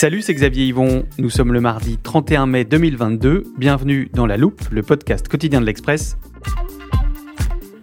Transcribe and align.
Salut, 0.00 0.22
c'est 0.22 0.32
Xavier 0.32 0.64
Yvon. 0.66 1.06
Nous 1.18 1.28
sommes 1.28 1.52
le 1.52 1.60
mardi 1.60 1.98
31 1.98 2.46
mai 2.46 2.64
2022. 2.64 3.42
Bienvenue 3.58 4.08
dans 4.14 4.26
La 4.26 4.36
Loupe, 4.36 4.60
le 4.70 4.84
podcast 4.84 5.26
quotidien 5.26 5.60
de 5.60 5.66
l'Express. 5.66 6.16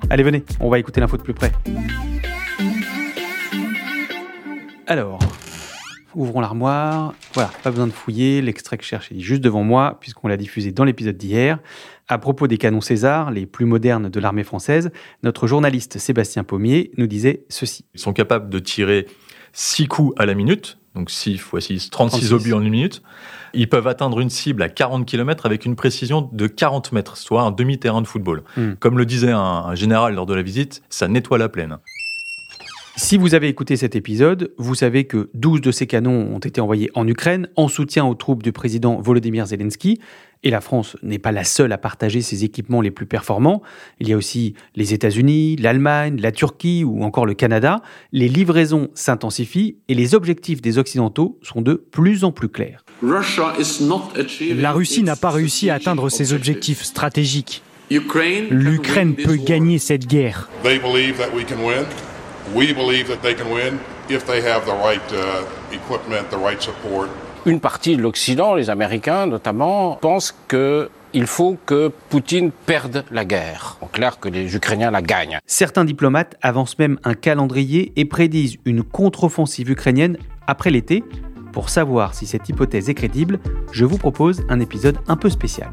Allez, 0.09 0.23
venez, 0.23 0.45
on 0.61 0.69
va 0.69 0.80
écouter 0.80 1.02
l'info 1.02 1.17
de 1.17 1.23
plus 1.23 1.33
près. 1.33 1.52
Alors, 4.88 5.19
ouvrons 6.13 6.39
l'armoire. 6.39 7.16
Voilà, 7.33 7.52
pas 7.63 7.71
besoin 7.71 7.88
de 7.88 7.91
fouiller. 7.91 8.41
L'extrait 8.41 8.77
que 8.77 8.86
je 8.86 8.88
cherche 8.88 9.11
est 9.11 9.19
juste 9.19 9.41
devant 9.41 9.66
moi, 9.66 9.97
puisqu'on 9.99 10.30
l'a 10.30 10.38
diffusé 10.38 10.71
dans 10.71 10.86
l'épisode 10.86 11.17
d'hier. 11.17 11.59
À 12.08 12.17
propos 12.17 12.47
des 12.47 12.58
canons 12.58 12.80
César, 12.80 13.30
les 13.30 13.45
plus 13.45 13.66
modernes 13.66 14.08
de 14.08 14.19
l'armée 14.21 14.45
française, 14.45 14.89
notre 15.23 15.47
journaliste 15.47 15.97
Sébastien 15.97 16.45
Pommier 16.45 16.91
nous 16.95 17.08
disait 17.08 17.43
ceci. 17.49 17.83
Ils 17.93 17.99
sont 17.99 18.13
capables 18.13 18.49
de 18.49 18.59
tirer 18.59 19.05
6 19.52 19.88
coups 19.89 20.13
à 20.17 20.25
la 20.25 20.33
minute, 20.33 20.77
donc 20.95 21.09
6 21.09 21.33
x 21.33 21.43
6, 21.59 21.89
36, 21.89 21.89
36. 21.91 22.33
obus 22.33 22.53
en 22.53 22.61
une 22.61 22.69
minute. 22.69 23.01
Ils 23.53 23.69
peuvent 23.69 23.88
atteindre 23.88 24.19
une 24.19 24.29
cible 24.29 24.63
à 24.63 24.69
40 24.69 25.05
km 25.05 25.45
avec 25.45 25.65
une 25.65 25.75
précision 25.75 26.29
de 26.31 26.47
40 26.47 26.91
mètres, 26.91 27.17
soit 27.17 27.41
un 27.41 27.52
demi-terrain 27.52 28.02
de 28.02 28.07
football. 28.07 28.43
Hmm. 28.57 28.73
Comme 28.79 28.97
le 28.97 29.05
disait 29.05 29.31
un, 29.31 29.39
un 29.39 29.75
général 29.75 30.15
lors 30.15 30.25
de 30.25 30.33
la 30.33 30.41
visite, 30.41 30.81
ça 30.89 31.07
nettoie 31.07 31.37
la 31.37 31.49
plaine. 31.49 31.77
Si 32.97 33.17
vous 33.17 33.35
avez 33.35 33.49
écouté 33.49 33.75
cet 33.75 33.93
épisode, 33.97 34.53
vous 34.57 34.73
savez 34.73 35.03
que 35.03 35.29
12 35.33 35.59
de 35.59 35.71
ces 35.71 35.85
canons 35.85 36.33
ont 36.33 36.39
été 36.39 36.61
envoyés 36.61 36.89
en 36.95 37.05
Ukraine 37.05 37.49
en 37.57 37.67
soutien 37.67 38.05
aux 38.05 38.15
troupes 38.15 38.41
du 38.41 38.53
président 38.53 39.02
Volodymyr 39.02 39.45
Zelensky. 39.47 39.99
Et 40.43 40.49
la 40.49 40.61
France 40.61 40.95
n'est 41.03 41.19
pas 41.19 41.33
la 41.33 41.43
seule 41.43 41.73
à 41.73 41.77
partager 41.77 42.21
ses 42.21 42.45
équipements 42.45 42.79
les 42.79 42.91
plus 42.91 43.05
performants. 43.05 43.61
Il 43.99 44.07
y 44.07 44.13
a 44.13 44.17
aussi 44.17 44.53
les 44.77 44.93
États-Unis, 44.93 45.57
l'Allemagne, 45.57 46.21
la 46.21 46.31
Turquie 46.31 46.85
ou 46.85 47.03
encore 47.03 47.25
le 47.25 47.33
Canada. 47.33 47.81
Les 48.13 48.29
livraisons 48.29 48.87
s'intensifient 48.93 49.75
et 49.89 49.93
les 49.93 50.15
objectifs 50.15 50.61
des 50.61 50.77
Occidentaux 50.77 51.37
sont 51.41 51.61
de 51.61 51.73
plus 51.73 52.23
en 52.23 52.31
plus 52.31 52.47
clairs. 52.47 52.86
La 53.02 54.71
Russie 54.71 55.03
n'a 55.03 55.17
pas 55.17 55.31
réussi 55.31 55.70
à 55.70 55.73
atteindre 55.73 56.09
ses 56.09 56.31
objectifs 56.31 56.83
stratégiques. 56.83 57.61
L'Ukraine 57.89 59.15
peut 59.15 59.36
gagner 59.36 59.80
cette 59.80 60.08
guerre. 60.08 60.49
They 62.54 62.73
believe 62.73 62.73
that 62.73 62.73
we 62.73 62.73
can 62.73 62.73
win. 62.73 62.73
We 62.73 62.73
believe 62.73 63.08
that 63.08 63.22
they 63.22 63.36
can 63.36 63.52
win 63.52 63.80
if 64.10 64.26
they 64.26 64.42
have 64.42 64.66
the 64.66 64.76
right 64.83 65.02
uh, 65.11 65.73
equipment, 65.73 66.30
the 66.30 66.38
right 66.38 66.61
support. 66.61 67.10
Une 67.45 67.60
partie 67.60 67.95
de 67.95 68.02
l'Occident, 68.02 68.56
les 68.56 68.70
Américains 68.70 69.28
notamment, 69.28 69.98
pensent 69.98 70.36
qu'il 70.48 71.28
faut 71.28 71.58
que 71.66 71.92
Poutine 72.10 72.52
perde 72.52 73.06
la 73.11 73.23
guerre. 73.23 73.78
En 73.82 73.88
clair, 73.88 74.20
que 74.20 74.30
les 74.30 74.56
Ukrainiens 74.56 74.92
la 74.92 75.02
gagnent. 75.02 75.39
Certains 75.45 75.86
diplomates 75.86 76.36
avancent 76.42 76.80
même 76.80 77.00
un 77.04 77.14
calendrier 77.14 77.94
et 77.95 78.06
prédisent 78.06 78.58
une 78.66 78.83
contre-offensive 78.83 79.70
ukrainienne 79.70 80.17
après 80.48 80.72
l'été. 80.72 81.04
Pour 81.52 81.70
savoir 81.70 82.16
si 82.16 82.26
cette 82.26 82.50
hypothèse 82.50 82.89
est 82.89 82.95
crédible, 82.95 83.39
je 83.72 83.86
vous 83.86 83.98
propose 83.98 84.44
un 84.50 84.60
épisode 84.60 84.98
un 85.08 85.16
peu 85.16 85.30
spécial. 85.30 85.70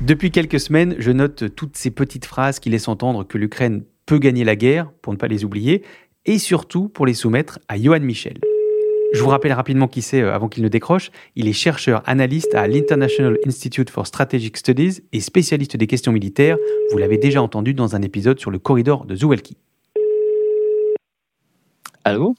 Depuis 0.00 0.30
quelques 0.30 0.60
semaines, 0.60 0.94
je 0.98 1.10
note 1.10 1.54
toutes 1.54 1.76
ces 1.76 1.90
petites 1.90 2.26
phrases 2.26 2.60
qui 2.60 2.70
laissent 2.70 2.88
entendre 2.88 3.24
que 3.24 3.38
l'Ukraine 3.38 3.84
peut 4.06 4.18
gagner 4.18 4.44
la 4.44 4.56
guerre, 4.56 4.90
pour 5.02 5.12
ne 5.12 5.18
pas 5.18 5.28
les 5.28 5.44
oublier, 5.44 5.82
et 6.26 6.38
surtout 6.38 6.88
pour 6.88 7.06
les 7.06 7.14
soumettre 7.14 7.58
à 7.68 7.78
Johan 7.78 8.00
Michel. 8.00 8.38
Je 9.12 9.22
vous 9.22 9.28
rappelle 9.28 9.52
rapidement 9.52 9.86
qui 9.86 10.02
c'est 10.02 10.22
euh, 10.22 10.34
avant 10.34 10.48
qu'il 10.48 10.64
ne 10.64 10.68
décroche. 10.68 11.12
Il 11.36 11.46
est 11.46 11.52
chercheur 11.52 12.02
analyste 12.04 12.52
à 12.56 12.66
l'International 12.66 13.38
Institute 13.46 13.88
for 13.88 14.08
Strategic 14.08 14.56
Studies 14.56 15.02
et 15.12 15.20
spécialiste 15.20 15.76
des 15.76 15.86
questions 15.86 16.10
militaires. 16.10 16.56
Vous 16.90 16.98
l'avez 16.98 17.16
déjà 17.16 17.40
entendu 17.40 17.74
dans 17.74 17.94
un 17.94 18.02
épisode 18.02 18.40
sur 18.40 18.50
le 18.50 18.58
corridor 18.58 19.04
de 19.04 19.14
Zouelki. 19.14 19.56
Allô? 22.02 22.34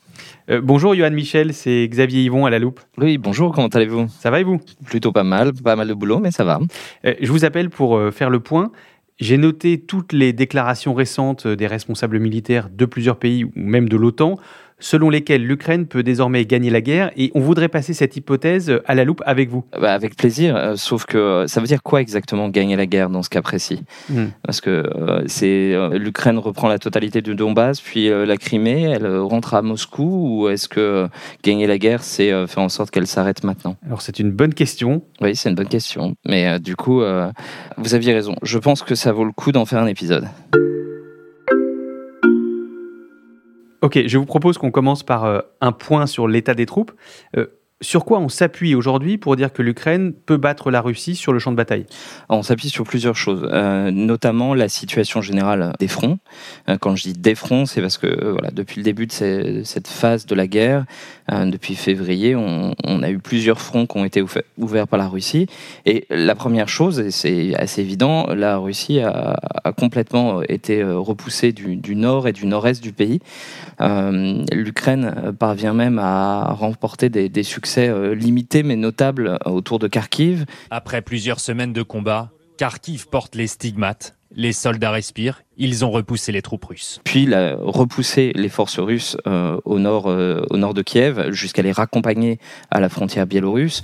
Euh, 0.49 0.59
bonjour 0.61 0.93
Johan 0.93 1.11
Michel, 1.11 1.53
c'est 1.53 1.87
Xavier 1.87 2.23
Yvon 2.23 2.45
à 2.45 2.49
la 2.49 2.59
loupe. 2.59 2.81
Oui, 2.97 3.17
bonjour, 3.17 3.53
comment 3.53 3.67
allez-vous? 3.67 4.09
Ça 4.09 4.29
va 4.29 4.41
et 4.41 4.43
vous? 4.43 4.59
Plutôt 4.85 5.11
pas 5.13 5.23
mal, 5.23 5.53
pas 5.53 5.77
mal 5.77 5.87
de 5.87 5.93
boulot, 5.93 6.19
mais 6.19 6.31
ça 6.31 6.43
va. 6.43 6.59
Euh, 7.05 7.13
Je 7.21 7.31
vous 7.31 7.45
appelle 7.45 7.69
pour 7.69 7.99
faire 8.11 8.29
le 8.29 8.41
point. 8.41 8.71
J'ai 9.17 9.37
noté 9.37 9.79
toutes 9.79 10.11
les 10.11 10.33
déclarations 10.33 10.93
récentes 10.93 11.47
des 11.47 11.67
responsables 11.67 12.19
militaires 12.19 12.69
de 12.69 12.85
plusieurs 12.85 13.17
pays 13.17 13.45
ou 13.45 13.51
même 13.55 13.87
de 13.87 13.95
l'OTAN 13.95 14.37
selon 14.79 15.09
lesquelles 15.09 15.45
l'Ukraine 15.45 15.85
peut 15.85 16.03
désormais 16.03 16.45
gagner 16.45 16.69
la 16.69 16.81
guerre 16.81 17.11
et 17.15 17.31
on 17.35 17.39
voudrait 17.39 17.69
passer 17.69 17.93
cette 17.93 18.15
hypothèse 18.15 18.79
à 18.85 18.95
la 18.95 19.05
loupe 19.05 19.21
avec 19.25 19.49
vous. 19.49 19.63
Bah, 19.79 19.93
avec 19.93 20.15
plaisir, 20.15 20.55
euh, 20.55 20.75
sauf 20.75 21.05
que 21.05 21.17
euh, 21.17 21.47
ça 21.47 21.61
veut 21.61 21.67
dire 21.67 21.81
quoi 21.81 22.01
exactement 22.01 22.49
gagner 22.49 22.75
la 22.75 22.85
guerre 22.85 23.09
dans 23.09 23.23
ce 23.23 23.29
cas 23.29 23.41
précis? 23.41 23.83
Hmm. 24.09 24.27
Parce 24.43 24.61
que 24.61 24.69
euh, 24.69 25.23
c'est 25.27 25.73
euh, 25.73 25.97
l'Ukraine 25.97 26.37
reprend 26.37 26.67
la 26.67 26.79
totalité 26.79 27.21
du 27.21 27.35
Donbass, 27.35 27.81
puis 27.81 28.09
la 28.09 28.37
Crimée, 28.37 28.83
elle 28.83 29.07
rentre 29.17 29.53
à 29.53 29.61
Moscou, 29.61 30.43
ou 30.43 30.49
est-ce 30.49 30.67
que 30.67 31.07
gagner 31.43 31.67
la 31.67 31.77
guerre, 31.77 32.03
c'est 32.03 32.29
faire 32.47 32.63
en 32.63 32.69
sorte 32.69 32.91
qu'elle 32.91 33.07
s'arrête 33.07 33.43
maintenant? 33.43 33.77
Alors 33.85 34.01
c'est 34.01 34.19
une 34.19 34.31
bonne 34.31 34.53
question. 34.53 35.01
Oui, 35.21 35.35
c'est 35.35 35.49
une 35.49 35.55
bonne 35.55 35.67
question. 35.67 36.15
Mais 36.27 36.59
du 36.59 36.75
coup, 36.75 37.01
vous 37.77 37.95
aviez 37.95 38.13
raison. 38.13 38.35
Je 38.43 38.59
pense 38.59 38.83
que 38.83 38.95
ça 38.95 39.11
vaut 39.11 39.25
le 39.25 39.31
coup 39.31 39.51
d'en 39.51 39.65
faire 39.65 39.81
un 39.81 39.87
épisode. 39.87 40.27
Ok, 43.85 43.99
je 44.07 44.17
vous 44.17 44.25
propose 44.25 44.57
qu'on 44.57 44.71
commence 44.71 45.03
par 45.03 45.25
euh, 45.25 45.41
un 45.61 45.71
point 45.71 46.07
sur 46.07 46.27
l'état 46.27 46.55
des 46.55 46.65
troupes. 46.65 46.91
Euh, 47.37 47.45
sur 47.85 48.03
quoi 48.03 48.19
on 48.19 48.29
s'appuie 48.29 48.75
aujourd'hui 48.75 49.17
pour 49.17 49.35
dire 49.35 49.53
que 49.53 49.61
l'Ukraine 49.61 50.11
peut 50.11 50.37
battre 50.37 50.71
la 50.71 50.81
Russie 50.81 51.15
sur 51.15 51.31
le 51.31 51.39
champ 51.39 51.51
de 51.51 51.55
bataille 51.55 51.85
On 52.29 52.41
s'appuie 52.41 52.69
sur 52.69 52.83
plusieurs 52.83 53.15
choses, 53.15 53.47
euh, 53.51 53.91
notamment 53.91 54.53
la 54.53 54.67
situation 54.69 55.21
générale 55.21 55.73
des 55.79 55.87
fronts. 55.87 56.17
Euh, 56.67 56.77
quand 56.79 56.95
je 56.95 57.03
dis 57.03 57.13
des 57.13 57.35
fronts, 57.35 57.65
c'est 57.65 57.81
parce 57.81 57.97
que 57.97 58.07
euh, 58.07 58.37
depuis 58.51 58.77
le 58.77 58.83
début 58.83 59.05
de 59.05 59.61
cette 59.63 59.87
phase 59.87 60.25
de 60.25 60.35
la 60.35 60.47
guerre, 60.47 60.85
depuis 61.31 61.73
février, 61.73 62.35
on, 62.35 62.75
a 63.01 63.09
eu 63.09 63.17
plusieurs 63.17 63.59
fronts 63.59 63.87
qui 63.87 63.97
ont 63.97 64.05
été 64.05 64.23
ouverts 64.57 64.87
par 64.87 64.99
la 64.99 65.07
Russie. 65.07 65.47
Et 65.87 66.05
la 66.11 66.35
première 66.35 66.69
chose, 66.69 66.99
et 66.99 67.09
c'est 67.09 67.55
assez 67.55 67.81
évident, 67.81 68.27
la 68.27 68.57
Russie 68.57 68.99
a, 68.99 69.35
complètement 69.77 70.43
été 70.43 70.83
repoussée 70.83 71.51
du, 71.51 71.95
nord 71.95 72.27
et 72.27 72.31
du 72.31 72.45
nord-est 72.45 72.81
du 72.83 72.93
pays. 72.93 73.21
L'Ukraine 73.79 75.33
parvient 75.39 75.73
même 75.73 75.97
à 75.97 76.53
remporter 76.53 77.09
des 77.09 77.43
succès 77.43 77.74
euh, 77.77 78.15
limités 78.15 78.63
mais 78.63 78.75
notables 78.75 79.27
euh, 79.27 79.49
autour 79.49 79.79
de 79.79 79.87
Kharkiv. 79.87 80.45
Après 80.69 81.01
plusieurs 81.01 81.39
semaines 81.39 81.73
de 81.73 81.83
combat, 81.83 82.31
Kharkiv 82.57 83.07
porte 83.07 83.35
les 83.35 83.47
stigmates, 83.47 84.15
les 84.35 84.53
soldats 84.53 84.91
respirent, 84.91 85.41
ils 85.57 85.85
ont 85.85 85.91
repoussé 85.91 86.31
les 86.31 86.41
troupes 86.41 86.65
russes. 86.65 86.99
puis 87.03 87.23
il 87.23 87.33
a 87.33 87.55
repoussé 87.57 88.31
les 88.35 88.49
forces 88.49 88.79
russes 88.79 89.17
euh, 89.27 89.59
au, 89.65 89.79
nord, 89.79 90.07
euh, 90.07 90.45
au 90.49 90.57
nord 90.57 90.73
de 90.73 90.81
Kiev 90.81 91.31
jusqu'à 91.31 91.61
les 91.61 91.71
raccompagner 91.71 92.39
à 92.71 92.79
la 92.79 92.89
frontière 92.89 93.27
biélorusse. 93.27 93.81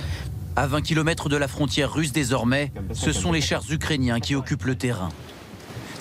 À 0.56 0.68
20 0.68 0.82
km 0.82 1.30
de 1.30 1.38
la 1.38 1.48
frontière 1.48 1.94
russe 1.94 2.12
désormais, 2.12 2.72
ce 2.94 3.14
sont 3.14 3.32
les 3.32 3.42
chars 3.42 3.64
ukrainiens 3.72 4.20
qui 4.20 4.36
occupent 4.36 4.66
le 4.66 4.76
terrain. 4.76 5.10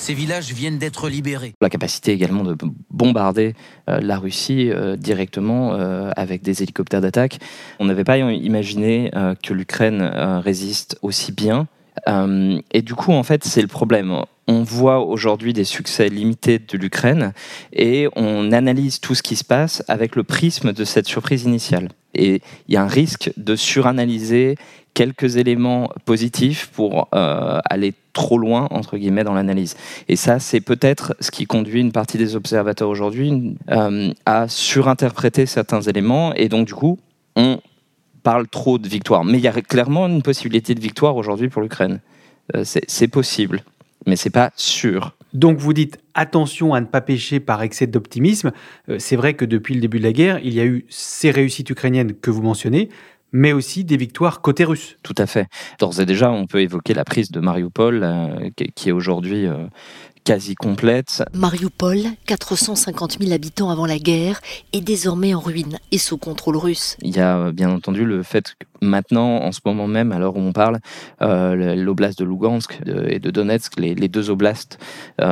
Ces 0.00 0.14
villages 0.14 0.55
viennent 0.55 0.79
d'être 0.79 1.11
libérés. 1.11 1.52
La 1.61 1.69
capacité 1.69 2.12
également 2.12 2.43
de 2.43 2.56
bombarder 2.88 3.55
euh, 3.91 4.00
la 4.00 4.19
Russie 4.19 4.70
euh, 4.70 4.97
directement 4.97 5.75
euh, 5.75 6.11
avec 6.17 6.41
des 6.41 6.62
hélicoptères 6.62 7.02
d'attaque. 7.02 7.38
On 7.81 7.85
n'avait 7.85 8.02
pas 8.02 8.17
imaginé 8.17 9.11
que 9.43 9.52
l'Ukraine 9.52 10.00
résiste 10.43 10.99
aussi 11.02 11.32
bien 11.32 11.69
et 12.06 12.82
du 12.82 12.94
coup, 12.94 13.12
en 13.12 13.23
fait, 13.23 13.44
c'est 13.44 13.61
le 13.61 13.69
problème. 13.69 14.23
On 14.47 14.62
voit 14.62 15.05
aujourd'hui 15.05 15.52
des 15.52 15.64
succès 15.64 16.08
limités 16.08 16.58
de 16.58 16.79
l'Ukraine 16.79 17.32
et 17.73 18.08
on 18.17 18.53
analyse 18.53 19.00
tout 19.00 19.14
ce 19.14 19.23
qui 19.23 19.37
se 19.37 19.44
passe 19.44 19.85
avec 19.87 20.17
le 20.17 20.25
prisme 20.25 20.73
de 20.73 20.85
cette 20.85 21.06
surprise 21.06 21.44
initiale. 21.44 21.88
Et 22.14 22.43
il 22.69 22.75
y 22.75 22.76
a 22.76 22.82
un 22.82 22.88
risque 22.88 23.32
de 23.37 23.55
suranalyser 23.55 24.56
quelques 24.95 25.37
éléments 25.37 25.91
positifs 26.05 26.71
pour 26.75 27.09
euh, 27.15 27.59
aller 27.65 27.95
trop 28.13 28.39
loin, 28.39 28.67
entre 28.71 28.97
guillemets, 28.99 29.25
dans 29.25 29.35
l'analyse. 29.35 29.77
Et 30.09 30.17
ça, 30.17 30.39
c'est 30.39 30.61
peut-être 30.61 31.15
ce 31.21 31.31
qui 31.31 31.47
conduit 31.47 31.81
une 31.81 31.93
partie 31.93 32.19
des 32.19 32.37
observateurs 32.37 32.89
aujourd'hui 32.89 33.57
euh, 33.71 34.13
à 34.27 34.49
surinterpréter 34.49 35.47
certains 35.47 35.81
éléments. 35.83 36.35
Et 36.35 36.49
donc, 36.49 36.67
du 36.67 36.75
coup, 36.75 36.99
on 37.37 37.61
parle 38.23 38.49
trop 38.49 38.79
de 38.79 38.89
victoire. 38.89 39.25
Mais 39.25 39.39
il 39.39 39.45
y 39.45 39.49
a 39.49 39.53
clairement 39.53 40.07
une 40.07 40.23
possibilité 40.23 40.75
de 40.75 40.81
victoire 40.81 41.17
aujourd'hui 41.17 41.49
pour 41.49 41.63
l'Ukraine. 41.63 42.01
Euh, 42.57 42.65
c'est 42.65 43.09
possible, 43.09 43.63
mais 44.07 44.17
c'est 44.17 44.31
pas 44.31 44.51
sûr. 44.57 45.15
Donc 45.33 45.59
vous 45.59 45.73
dites 45.73 46.01
attention 46.15 46.75
à 46.75 46.81
ne 46.81 46.87
pas 46.87 47.01
pêcher 47.01 47.39
par 47.39 47.63
excès 47.63 47.87
d'optimisme. 47.87 48.51
c'est 48.99 49.15
vrai 49.15 49.35
que 49.35 49.45
depuis 49.45 49.75
le 49.75 49.81
début 49.81 49.99
de 49.99 50.03
la 50.03 50.13
guerre, 50.13 50.41
il 50.43 50.53
y 50.53 50.59
a 50.59 50.65
eu 50.65 50.85
ces 50.89 51.31
réussites 51.31 51.71
ukrainiennes 51.71 52.15
que 52.15 52.33
vous 52.33 52.43
mentionnez, 52.43 52.89
mais 53.32 53.53
aussi 53.53 53.85
des 53.85 53.97
victoires 53.97 54.41
côté 54.41 54.65
russe. 54.65 54.97
Tout 55.03 55.15
à 55.19 55.27
fait. 55.27 55.47
D'ores 55.79 56.00
et 56.00 56.06
déjà, 56.06 56.31
on 56.31 56.47
peut 56.47 56.61
évoquer 56.61 56.94
la 56.94 57.05
prise 57.05 57.31
de 57.31 57.41
Mariupol, 57.41 58.00
euh, 58.03 58.50
qui 58.75 58.88
est 58.88 58.93
aujourd'hui 58.93 59.47
euh, 59.47 59.67
quasi 60.25 60.55
complète. 60.55 61.23
Mariupol, 61.35 61.99
450 62.27 63.19
000 63.21 63.32
habitants 63.32 63.71
avant 63.71 63.87
la 63.87 63.99
guerre, 63.99 64.41
est 64.73 64.81
désormais 64.81 65.35
en 65.35 65.41
ruine 65.41 65.79
et 65.93 65.99
sous 65.99 66.19
contrôle 66.19 66.56
russe. 66.56 66.97
Il 67.03 67.17
y 67.17 67.21
a 67.21 67.38
euh, 67.38 67.53
bien 67.53 67.71
entendu 67.71 68.05
le 68.05 68.23
fait 68.23 68.55
que 68.59 68.67
maintenant, 68.82 69.43
en 69.43 69.53
ce 69.53 69.61
moment 69.65 69.87
même, 69.87 70.12
à 70.12 70.19
l'heure 70.19 70.37
où 70.37 70.41
on 70.41 70.53
parle, 70.53 70.79
l'oblast 71.21 72.19
de 72.19 72.25
Lugansk 72.25 72.81
et 72.87 73.19
de 73.19 73.31
Donetsk, 73.31 73.79
les, 73.79 73.94
deux 74.09 74.31
oblasts 74.31 74.79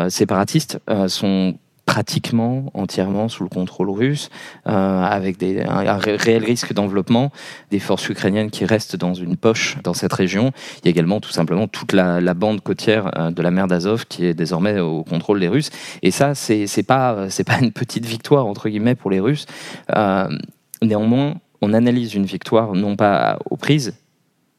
séparatistes, 0.09 0.79
sont 1.09 1.55
pratiquement 1.89 2.67
entièrement 2.75 3.31
sous 3.31 3.43
le 3.43 3.49
contrôle 3.49 3.89
russe, 3.89 4.29
euh, 4.67 5.03
avec 5.03 5.43
un, 5.43 5.97
réel 5.97 6.45
risque 6.45 6.75
d'enveloppement 6.75 7.33
des 7.71 7.79
forces 7.79 8.11
ukrainiennes 8.11 8.51
qui 8.51 8.67
restent 8.67 8.97
dans 8.97 9.15
une 9.15 9.39
poche 9.39 9.79
dans 9.83 9.95
cette 9.95 10.13
région. 10.13 10.53
Il 10.77 10.85
y 10.85 10.89
a 10.89 10.91
également 10.91 11.19
tout 11.19 11.31
simplement 11.31 11.67
toute 11.67 11.95
la, 11.95 12.35
bande 12.35 12.61
côtière 12.61 13.11
euh, 13.19 13.31
de 13.31 13.41
la 13.41 13.51
mer 13.51 13.69
d'Azov 13.69 14.05
qui 14.07 14.27
est 14.27 14.35
désormais 14.35 14.79
au 14.81 15.03
contrôle 15.03 15.41
des 15.41 15.49
Russes. 15.49 15.71
Et 16.03 16.11
ça, 16.11 16.35
c'est 16.35 16.67
pas 16.87 17.31
c'est 17.31 17.45
pas 17.45 17.59
une 17.59 17.73
petite 17.73 18.05
victoire 18.05 18.45
entre 18.45 18.69
guillemets 18.69 18.95
pour 18.95 19.11
les 19.11 19.21
Russes. 19.21 19.47
Euh, 19.97 20.29
néanmoins, 20.83 21.37
on 21.63 21.73
analyse 21.73 22.15
une 22.15 22.27
victoire 22.27 22.75
non 22.75 22.97
pas 22.97 23.39
aux 23.49 23.57
prises, 23.57 23.95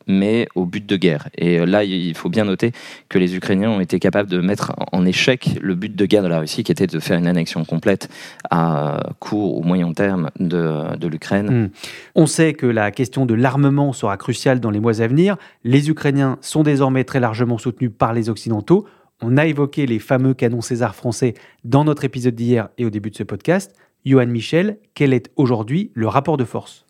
mais 0.07 0.47
au 0.55 0.65
but 0.65 0.85
de 0.85 0.95
guerre. 0.95 1.29
Et 1.37 1.59
euh, 1.59 1.65
là, 1.65 1.83
il 1.83 2.15
faut 2.15 2.29
bien 2.29 2.45
noter 2.45 2.71
que 3.09 3.19
les 3.19 3.35
Ukrainiens 3.35 3.69
ont 3.69 3.79
été 3.79 3.99
capables 3.99 4.29
de 4.29 4.39
mettre 4.39 4.73
en 4.91 5.05
échec 5.05 5.57
le 5.61 5.75
but 5.75 5.95
de 5.95 6.05
guerre 6.05 6.23
de 6.23 6.27
la 6.27 6.39
Russie, 6.39 6.63
qui 6.63 6.71
était 6.71 6.87
de 6.87 6.99
faire 6.99 7.17
une 7.17 7.27
annexion 7.27 7.65
complète 7.65 8.09
à 8.49 8.99
court 9.19 9.57
ou 9.57 9.63
moyen 9.63 9.91
terme 9.93 10.29
de, 10.39 10.95
de 10.97 11.07
l'Ukraine. 11.07 11.65
Hmm. 11.65 11.69
On 12.15 12.25
sait 12.25 12.53
que 12.53 12.65
la 12.65 12.91
question 12.91 13.25
de 13.25 13.33
l'armement 13.33 13.93
sera 13.93 14.17
cruciale 14.17 14.59
dans 14.59 14.71
les 14.71 14.79
mois 14.79 15.01
à 15.01 15.07
venir. 15.07 15.37
Les 15.63 15.89
Ukrainiens 15.89 16.37
sont 16.41 16.63
désormais 16.63 17.03
très 17.03 17.19
largement 17.19 17.57
soutenus 17.57 17.91
par 17.97 18.13
les 18.13 18.29
Occidentaux. 18.29 18.85
On 19.21 19.37
a 19.37 19.45
évoqué 19.45 19.85
les 19.85 19.99
fameux 19.99 20.33
canons 20.33 20.61
César 20.61 20.95
français 20.95 21.33
dans 21.63 21.83
notre 21.83 22.05
épisode 22.05 22.35
d'hier 22.35 22.69
et 22.77 22.85
au 22.85 22.89
début 22.89 23.09
de 23.09 23.15
ce 23.15 23.23
podcast. 23.23 23.75
Johan 24.05 24.27
Michel, 24.27 24.77
quel 24.93 25.13
est 25.13 25.29
aujourd'hui 25.35 25.91
le 25.93 26.07
rapport 26.07 26.37
de 26.37 26.45
force? 26.45 26.85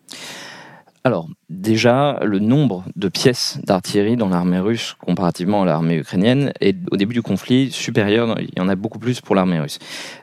Alors, 1.05 1.29
déjà, 1.49 2.19
le 2.23 2.39
nombre 2.39 2.83
de 2.97 3.07
pièces 3.07 3.57
d'artillerie 3.63 4.17
dans 4.17 4.27
l'armée 4.27 4.59
russe 4.59 4.95
comparativement 4.99 5.61
à 5.61 5.65
l'armée 5.65 5.95
ukrainienne 5.95 6.51
est 6.59 6.75
au 6.91 6.97
début 6.97 7.13
du 7.13 7.21
conflit 7.21 7.71
supérieur. 7.71 8.35
Il 8.39 8.49
y 8.57 8.61
en 8.61 8.67
a 8.67 8.75
beaucoup 8.75 8.99
plus 8.99 9.21
pour 9.21 9.33
l'armée 9.33 9.59
russe. 9.59 9.79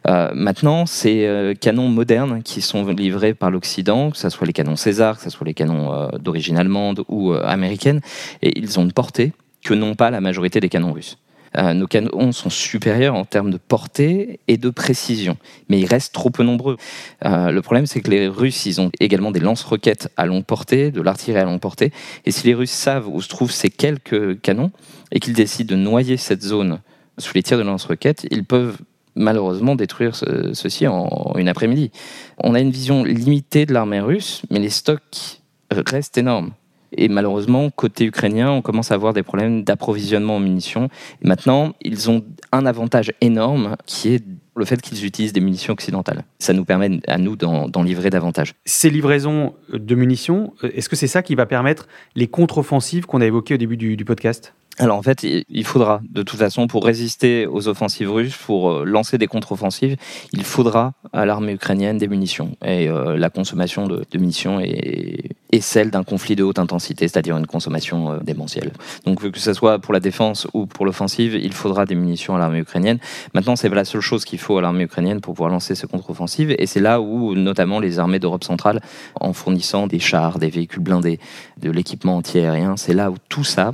Euh, 0.06 0.30
maintenant, 0.34 0.84
ces 0.84 1.24
euh, 1.24 1.54
canons 1.54 1.88
modernes 1.88 2.42
qui 2.42 2.60
sont 2.60 2.84
livrés 2.86 3.32
par 3.32 3.50
l'Occident, 3.50 4.10
que 4.10 4.18
ce 4.18 4.28
soit 4.28 4.46
les 4.46 4.52
canons 4.52 4.76
César, 4.76 5.16
que 5.16 5.22
ce 5.22 5.30
soit 5.30 5.46
les 5.46 5.54
canons 5.54 5.92
euh, 5.94 6.08
d'origine 6.18 6.58
allemande 6.58 7.04
ou 7.08 7.32
américaine, 7.32 8.00
et 8.42 8.58
ils 8.58 8.78
ont 8.78 8.82
une 8.82 8.92
portée 8.92 9.32
que 9.64 9.72
n'ont 9.72 9.94
pas 9.94 10.10
la 10.10 10.20
majorité 10.20 10.60
des 10.60 10.68
canons 10.68 10.92
russes. 10.92 11.16
Euh, 11.56 11.74
nos 11.74 11.86
canons 11.86 12.32
sont 12.32 12.50
supérieurs 12.50 13.14
en 13.14 13.24
termes 13.24 13.50
de 13.50 13.56
portée 13.56 14.40
et 14.48 14.56
de 14.56 14.70
précision, 14.70 15.36
mais 15.68 15.80
ils 15.80 15.86
restent 15.86 16.12
trop 16.12 16.30
peu 16.30 16.42
nombreux. 16.42 16.76
Euh, 17.24 17.50
le 17.50 17.62
problème, 17.62 17.86
c'est 17.86 18.00
que 18.00 18.10
les 18.10 18.28
Russes, 18.28 18.78
ont 18.78 18.90
également 19.00 19.30
des 19.30 19.40
lance-roquettes 19.40 20.10
à 20.16 20.26
longue 20.26 20.44
portée, 20.44 20.90
de 20.90 21.00
l'artillerie 21.00 21.40
à 21.40 21.44
longue 21.44 21.60
portée, 21.60 21.92
et 22.24 22.30
si 22.30 22.46
les 22.46 22.54
Russes 22.54 22.70
savent 22.70 23.08
où 23.08 23.22
se 23.22 23.28
trouvent 23.28 23.50
ces 23.50 23.70
quelques 23.70 24.40
canons 24.40 24.70
et 25.12 25.20
qu'ils 25.20 25.34
décident 25.34 25.74
de 25.74 25.80
noyer 25.80 26.16
cette 26.16 26.42
zone 26.42 26.80
sous 27.18 27.32
les 27.34 27.42
tirs 27.42 27.58
de 27.58 27.62
lance-roquettes, 27.62 28.26
ils 28.30 28.44
peuvent 28.44 28.78
malheureusement 29.14 29.76
détruire 29.76 30.14
ceci 30.14 30.86
en 30.86 31.32
une 31.36 31.48
après-midi. 31.48 31.90
On 32.38 32.54
a 32.54 32.60
une 32.60 32.70
vision 32.70 33.02
limitée 33.02 33.64
de 33.64 33.72
l'armée 33.72 34.00
russe, 34.00 34.42
mais 34.50 34.58
les 34.58 34.68
stocks 34.68 35.40
restent 35.70 36.18
énormes. 36.18 36.52
Et 36.92 37.08
malheureusement, 37.08 37.70
côté 37.70 38.04
ukrainien, 38.04 38.50
on 38.50 38.62
commence 38.62 38.90
à 38.90 38.94
avoir 38.94 39.12
des 39.12 39.22
problèmes 39.22 39.64
d'approvisionnement 39.64 40.36
en 40.36 40.40
munitions. 40.40 40.88
Et 41.22 41.28
maintenant, 41.28 41.74
ils 41.82 42.10
ont 42.10 42.24
un 42.52 42.66
avantage 42.66 43.12
énorme 43.20 43.76
qui 43.86 44.14
est 44.14 44.24
le 44.56 44.64
fait 44.64 44.80
qu'ils 44.80 45.04
utilisent 45.04 45.34
des 45.34 45.40
munitions 45.40 45.74
occidentales. 45.74 46.24
Ça 46.38 46.54
nous 46.54 46.64
permet 46.64 47.00
à 47.06 47.18
nous 47.18 47.36
d'en 47.36 47.82
livrer 47.82 48.10
davantage. 48.10 48.54
Ces 48.64 48.88
livraisons 48.88 49.54
de 49.72 49.94
munitions, 49.94 50.54
est-ce 50.62 50.88
que 50.88 50.96
c'est 50.96 51.06
ça 51.06 51.22
qui 51.22 51.34
va 51.34 51.44
permettre 51.44 51.86
les 52.14 52.26
contre-offensives 52.26 53.04
qu'on 53.04 53.20
a 53.20 53.26
évoquées 53.26 53.54
au 53.54 53.58
début 53.58 53.76
du 53.76 54.04
podcast? 54.04 54.54
Alors 54.78 54.98
en 54.98 55.02
fait, 55.02 55.24
il 55.24 55.64
faudra, 55.64 56.00
de 56.08 56.22
toute 56.22 56.38
façon, 56.38 56.66
pour 56.66 56.84
résister 56.84 57.46
aux 57.46 57.66
offensives 57.68 58.10
russes, 58.12 58.36
pour 58.36 58.70
euh, 58.70 58.84
lancer 58.84 59.16
des 59.16 59.26
contre-offensives, 59.26 59.96
il 60.32 60.44
faudra 60.44 60.92
à 61.14 61.24
l'armée 61.24 61.52
ukrainienne 61.52 61.96
des 61.96 62.08
munitions. 62.08 62.56
Et 62.62 62.88
euh, 62.88 63.16
la 63.16 63.30
consommation 63.30 63.86
de, 63.86 64.04
munitions 64.14 64.60
est, 64.60 65.30
celle 65.60 65.90
d'un 65.90 66.04
conflit 66.04 66.36
de 66.36 66.44
haute 66.44 66.58
intensité, 66.58 67.08
c'est-à-dire 67.08 67.38
une 67.38 67.46
consommation 67.46 68.12
euh, 68.12 68.18
démentielle. 68.18 68.72
Donc 69.06 69.30
que 69.30 69.40
ce 69.40 69.54
soit 69.54 69.78
pour 69.78 69.94
la 69.94 70.00
défense 70.00 70.46
ou 70.52 70.66
pour 70.66 70.84
l'offensive, 70.84 71.34
il 71.34 71.54
faudra 71.54 71.86
des 71.86 71.94
munitions 71.94 72.36
à 72.36 72.38
l'armée 72.38 72.58
ukrainienne. 72.58 72.98
Maintenant, 73.32 73.56
c'est 73.56 73.70
la 73.70 73.86
seule 73.86 74.02
chose 74.02 74.26
qu'il 74.26 74.38
faut 74.38 74.58
à 74.58 74.62
l'armée 74.62 74.84
ukrainienne 74.84 75.22
pour 75.22 75.32
pouvoir 75.32 75.50
lancer 75.50 75.74
ces 75.74 75.86
contre-offensives. 75.86 76.54
Et 76.58 76.66
c'est 76.66 76.80
là 76.80 77.00
où, 77.00 77.34
notamment, 77.34 77.80
les 77.80 77.98
armées 77.98 78.18
d'Europe 78.18 78.44
centrale, 78.44 78.82
en 79.18 79.32
fournissant 79.32 79.86
des 79.86 79.98
chars, 79.98 80.38
des 80.38 80.50
véhicules 80.50 80.82
blindés, 80.82 81.18
de 81.62 81.70
l'équipement 81.70 82.16
antiaérien, 82.16 82.76
c'est 82.76 82.94
là 82.94 83.10
où 83.10 83.16
tout 83.30 83.44
ça 83.44 83.72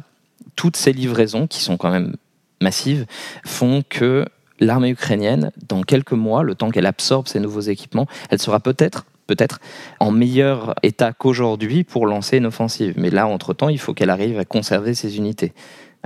toutes 0.57 0.77
ces 0.77 0.93
livraisons, 0.93 1.47
qui 1.47 1.61
sont 1.61 1.77
quand 1.77 1.91
même 1.91 2.17
massives, 2.61 3.07
font 3.45 3.83
que 3.89 4.25
l'armée 4.61 4.91
ukrainienne, 4.91 5.51
dans 5.69 5.83
quelques 5.83 6.13
mois, 6.13 6.43
le 6.43 6.55
temps 6.55 6.71
qu'elle 6.71 6.87
absorbe 6.87 7.29
ces 7.29 7.41
nouveaux 7.41 7.61
équipements, 7.61 8.07
elle 8.31 8.41
sera 8.41 8.61
peut-être 8.61 9.07
peut-être 9.27 9.61
en 10.01 10.11
meilleur 10.11 10.75
état 10.83 11.13
qu'aujourd'hui 11.13 11.85
pour 11.85 12.07
lancer 12.07 12.39
une 12.39 12.47
offensive. 12.47 12.95
Mais 12.97 13.11
là, 13.11 13.27
entre-temps, 13.27 13.69
il 13.69 13.79
faut 13.79 13.95
qu'elle 13.95 14.11
arrive 14.11 14.39
à 14.39 14.45
conserver 14.45 14.95
ses 14.95 15.17
unités. 15.17 15.53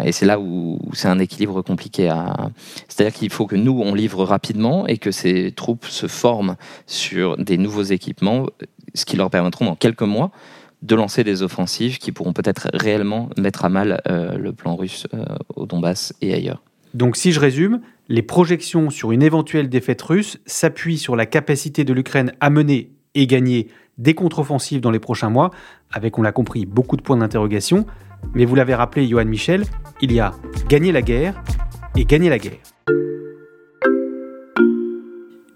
Et 0.05 0.13
c'est 0.13 0.27
là 0.27 0.39
où 0.39 0.79
c'est 0.93 1.09
un 1.09 1.19
équilibre 1.19 1.63
compliqué 1.63 2.09
à. 2.09 2.51
C'est-à-dire 2.87 3.15
qu'il 3.15 3.31
faut 3.31 3.47
que 3.47 3.57
nous, 3.57 3.81
on 3.81 3.95
livre 3.95 4.25
rapidement 4.25 4.87
et 4.87 4.99
que 4.99 5.11
ces 5.11 5.53
troupes 5.53 5.87
se 5.87 6.07
forment 6.07 6.57
sur 6.87 7.39
des 7.39 7.57
nouveaux 7.57 7.83
équipements, 7.83 8.47
ce 8.95 9.07
qui 9.07 9.17
leur 9.17 9.31
permettront 9.31 9.65
dans 9.65 9.77
quelques 9.77 10.03
mois 10.03 10.31
de 10.87 10.95
lancer 10.95 11.25
des 11.25 11.43
offensives 11.43 11.99
qui 11.99 12.13
pourront 12.13 12.33
peut-être 12.33 12.69
réellement 12.73 13.29
mettre 13.37 13.65
à 13.65 13.69
mal 13.69 14.01
euh, 14.09 14.39
le 14.39 14.53
plan 14.53 14.77
russe 14.77 15.07
euh, 15.15 15.25
au 15.55 15.67
Donbass 15.67 16.15
et 16.23 16.33
ailleurs. 16.33 16.63
Donc 16.95 17.17
si 17.17 17.33
je 17.33 17.41
résume, 17.41 17.81
les 18.09 18.23
projections 18.23 18.91
sur 18.91 19.13
une 19.13 19.23
éventuelle 19.23 19.69
défaite 19.69 20.01
russe 20.03 20.39
s'appuient 20.47 20.99
sur 20.99 21.17
la 21.17 21.27
capacité 21.27 21.85
de 21.85 21.93
l'Ukraine 21.93 22.33
à 22.41 22.51
mener 22.51 22.91
et 23.15 23.27
gagner 23.27 23.69
des 23.99 24.15
contre-offensives 24.15 24.81
dans 24.81 24.91
les 24.91 24.99
prochains 24.99 25.31
mois, 25.31 25.51
avec, 25.93 26.19
on 26.19 26.23
l'a 26.23 26.33
compris, 26.33 26.67
beaucoup 26.67 26.97
de 26.97 27.03
points 27.03 27.17
d'interrogation. 27.17 27.87
Mais 28.35 28.45
vous 28.45 28.55
l'avez 28.55 28.75
rappelé, 28.75 29.09
Johan 29.09 29.25
Michel, 29.25 29.65
il 30.01 30.13
y 30.13 30.21
a 30.21 30.33
gagner 30.69 30.93
la 30.93 31.03
guerre 31.03 31.43
et 31.97 32.05
gagner 32.05 32.29
la 32.29 32.39
guerre. 32.39 32.61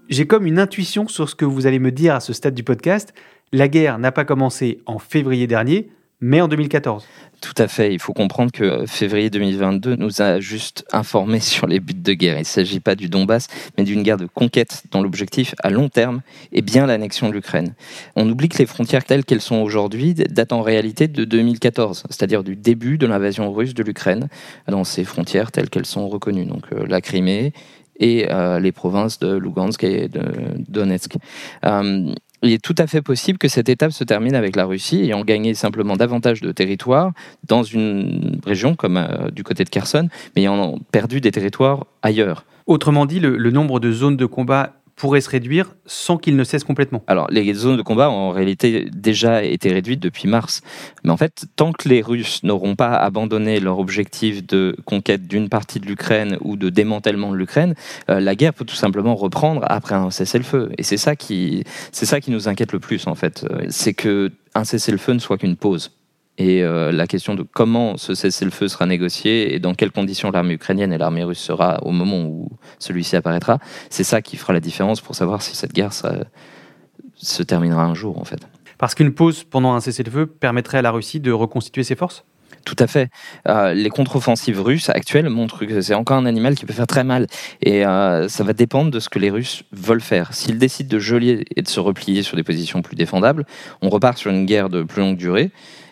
J'ai 0.09 0.27
comme 0.27 0.45
une 0.45 0.59
intuition 0.59 1.07
sur 1.07 1.29
ce 1.29 1.37
que 1.37 1.45
vous 1.45 1.69
allez 1.69 1.79
me 1.79 1.93
dire 1.93 2.17
à 2.17 2.21
ce 2.21 2.33
stade 2.33 2.55
du 2.55 2.65
podcast. 2.65 3.15
La 3.53 3.67
guerre 3.67 3.99
n'a 3.99 4.13
pas 4.13 4.25
commencé 4.25 4.81
en 4.87 5.01
février 5.01 5.49
dernier, 5.49 5.91
mais 6.21 6.41
en 6.41 6.47
2014. 6.47 7.05
Tout 7.41 7.55
à 7.57 7.67
fait. 7.67 7.93
Il 7.93 7.99
faut 7.99 8.13
comprendre 8.13 8.53
que 8.53 8.85
février 8.87 9.29
2022 9.29 9.97
nous 9.97 10.23
a 10.23 10.39
juste 10.39 10.85
informés 10.93 11.41
sur 11.41 11.67
les 11.67 11.81
buts 11.81 11.95
de 11.95 12.13
guerre. 12.13 12.37
Il 12.37 12.41
ne 12.41 12.45
s'agit 12.45 12.79
pas 12.79 12.95
du 12.95 13.09
Donbass, 13.09 13.49
mais 13.77 13.83
d'une 13.83 14.05
guerre 14.05 14.19
de 14.19 14.27
conquête 14.27 14.85
dont 14.93 15.03
l'objectif 15.03 15.57
à 15.65 15.71
long 15.71 15.89
terme 15.89 16.21
est 16.53 16.63
bien 16.63 16.87
l'annexion 16.87 17.29
de 17.29 17.35
l'Ukraine. 17.35 17.75
On 18.15 18.29
oublie 18.29 18.49
que 18.49 18.59
les 18.59 18.67
frontières 18.67 19.05
telles 19.05 19.25
qu'elles 19.25 19.41
sont 19.41 19.57
aujourd'hui 19.57 20.15
datent 20.15 20.53
en 20.53 20.63
réalité 20.63 21.09
de 21.09 21.25
2014, 21.25 22.05
c'est-à-dire 22.09 22.45
du 22.45 22.55
début 22.55 22.99
de 22.99 23.07
l'invasion 23.09 23.53
russe 23.53 23.75
de 23.75 23.83
l'Ukraine, 23.83 24.29
dans 24.69 24.85
ces 24.85 25.03
frontières 25.03 25.51
telles 25.51 25.71
qu'elles 25.71 25.87
sont 25.87 26.09
reconnues. 26.09 26.47
Donc 26.47 26.67
euh, 26.73 26.87
la 26.87 27.01
Crimée 27.01 27.53
et 27.99 28.31
euh, 28.31 28.61
les 28.61 28.73
provinces 28.73 29.19
de 29.19 29.37
Lugansk 29.37 29.83
et 29.83 30.09
de 30.09 30.23
Donetsk. 30.69 31.17
Euh, 31.65 32.15
il 32.43 32.53
est 32.53 32.63
tout 32.63 32.75
à 32.79 32.87
fait 32.87 33.03
possible 33.03 33.39
que 33.39 33.49
cette 33.49 33.69
étape 33.69 33.93
se 33.93 34.05
termine 34.05 34.35
avec 34.35 34.57
la 34.57 34.65
Russie 34.65 35.03
ayant 35.03 35.23
gagné 35.23 35.55
simplement 35.55 35.97
davantage 35.97 36.41
de 36.41 36.53
territoires 36.53 37.13
dans 37.47 37.63
une 37.63 38.41
région 38.45 38.75
comme 38.75 38.97
euh, 38.97 39.31
du 39.31 39.45
côté 39.45 39.65
de 39.65 39.69
Kherson, 39.69 40.09
mais 40.35 40.43
ayant 40.43 40.79
perdu 40.93 41.21
des 41.21 41.33
territoires 41.33 41.87
ailleurs. 42.03 42.45
Autrement 42.67 43.05
dit, 43.05 43.19
le 43.19 43.51
nombre 43.51 43.81
de 43.81 43.91
zones 43.91 44.17
de 44.17 44.27
combat 44.27 44.80
pourrait 45.01 45.23
se 45.23 45.31
réduire 45.31 45.75
sans 45.87 46.19
qu'il 46.19 46.37
ne 46.37 46.45
cesse 46.45 46.63
complètement 46.63 47.03
Alors, 47.07 47.27
les 47.31 47.55
zones 47.55 47.79
de 47.79 47.83
combat 47.83 48.11
ont 48.11 48.29
en 48.29 48.31
réalité 48.31 48.87
déjà 48.93 49.43
été 49.43 49.73
réduites 49.73 50.01
depuis 50.01 50.29
mars. 50.29 50.61
Mais 51.05 51.11
en 51.11 51.17
fait, 51.17 51.47
tant 51.57 51.73
que 51.73 51.89
les 51.89 52.03
Russes 52.03 52.43
n'auront 52.43 52.77
pas 52.77 52.97
abandonné 52.97 53.61
leur 53.61 53.79
objectif 53.79 54.47
de 54.47 54.77
conquête 54.85 55.27
d'une 55.27 55.49
partie 55.49 55.81
de 55.81 55.87
l'Ukraine 55.87 56.37
ou 56.43 56.57
de 56.57 56.69
démantèlement 56.69 57.31
de 57.31 57.37
l'Ukraine, 57.37 57.75
euh, 58.11 58.21
la 58.21 58.35
guerre 58.35 58.53
peut 58.53 58.67
tout 58.67 58.77
simplement 58.77 59.15
reprendre 59.15 59.63
après 59.65 59.95
un 59.95 60.11
cessez-le-feu. 60.11 60.71
Et 60.77 60.83
c'est 60.83 60.99
ça 60.99 61.17
qui, 61.17 61.65
ça 61.93 62.21
qui 62.21 62.31
nous 62.31 62.47
inquiète 62.49 62.73
le 62.73 62.79
plus 62.79 63.07
en 63.07 63.15
fait, 63.15 63.47
euh, 63.51 63.65
c'est 63.71 63.95
que 63.95 64.31
un 64.55 64.65
cessez-le-feu 64.65 65.15
ne 65.15 65.19
soit 65.19 65.39
qu'une 65.39 65.57
pause. 65.57 65.93
Et 66.41 66.63
euh, 66.63 66.91
la 66.91 67.07
question 67.07 67.35
de 67.35 67.43
comment 67.43 67.99
ce 67.99 68.15
cessez-le-feu 68.15 68.67
sera 68.69 68.87
négocié 68.87 69.55
et 69.55 69.59
dans 69.59 69.75
quelles 69.75 69.91
conditions 69.91 70.31
l'armée 70.31 70.55
ukrainienne 70.55 70.91
et 70.91 70.97
l'armée 70.97 71.23
russe 71.23 71.39
sera 71.39 71.85
au 71.85 71.91
moment 71.91 72.23
où 72.23 72.49
celui-ci 72.79 73.15
apparaîtra, 73.15 73.59
c'est 73.91 74.05
ça 74.05 74.23
qui 74.23 74.39
fera 74.39 74.55
la 74.55 74.61
différence 74.61 75.03
pour 75.03 75.15
savoir 75.15 75.43
si 75.43 75.55
cette 75.55 75.75
guerre 75.75 75.93
se 75.93 77.43
terminera 77.43 77.85
un 77.85 77.93
jour 77.93 78.19
en 78.19 78.25
fait. 78.25 78.41
Parce 78.79 78.95
qu'une 78.95 79.13
pause 79.13 79.45
pendant 79.45 79.75
un 79.75 79.81
cessez-le-feu 79.81 80.25
permettrait 80.25 80.79
à 80.79 80.83
la 80.83 80.91
Russie 80.91 81.21
de 81.21 81.31
reconstituer 81.31 81.83
ses 81.83 81.95
forces? 81.95 82.25
Tout 82.65 82.77
à 82.79 82.87
fait. 82.87 83.11
Euh, 83.47 83.75
les 83.75 83.91
contre-offensives 83.91 84.61
russes 84.61 84.89
actuelles 84.89 85.29
montrent 85.29 85.67
que 85.67 85.83
c'est 85.83 85.95
encore 85.95 86.17
un 86.17 86.27
animal 86.27 86.55
qui 86.55 86.65
peut 86.65 86.73
faire 86.73 86.87
très 86.87 87.05
mal. 87.05 87.27
Et 87.63 87.87
euh, 87.87 88.29
ça 88.29 88.45
va 88.45 88.55
dépendre 88.55 88.91
de 88.91 89.01
ce 89.01 89.09
que 89.09 89.19
les 89.19 89.31
Russes 89.31 89.65
veulent 89.73 90.01
faire. 90.01 90.35
S'ils 90.35 90.59
décident 90.59 90.89
de 90.89 90.99
geler 90.99 91.45
et 91.57 91.63
de 91.63 91.69
se 91.69 91.81
replier 91.81 92.23
sur 92.23 92.37
des 92.37 92.43
positions 92.43 92.83
plus 92.83 92.97
défendables, 92.97 93.47
on 93.83 93.89
repart 93.89 94.19
sur 94.19 94.31
une 94.31 94.47
guerre 94.47 94.69
de 94.69 94.83
plus 94.83 95.01
longue 95.01 95.17
durée. 95.17 95.51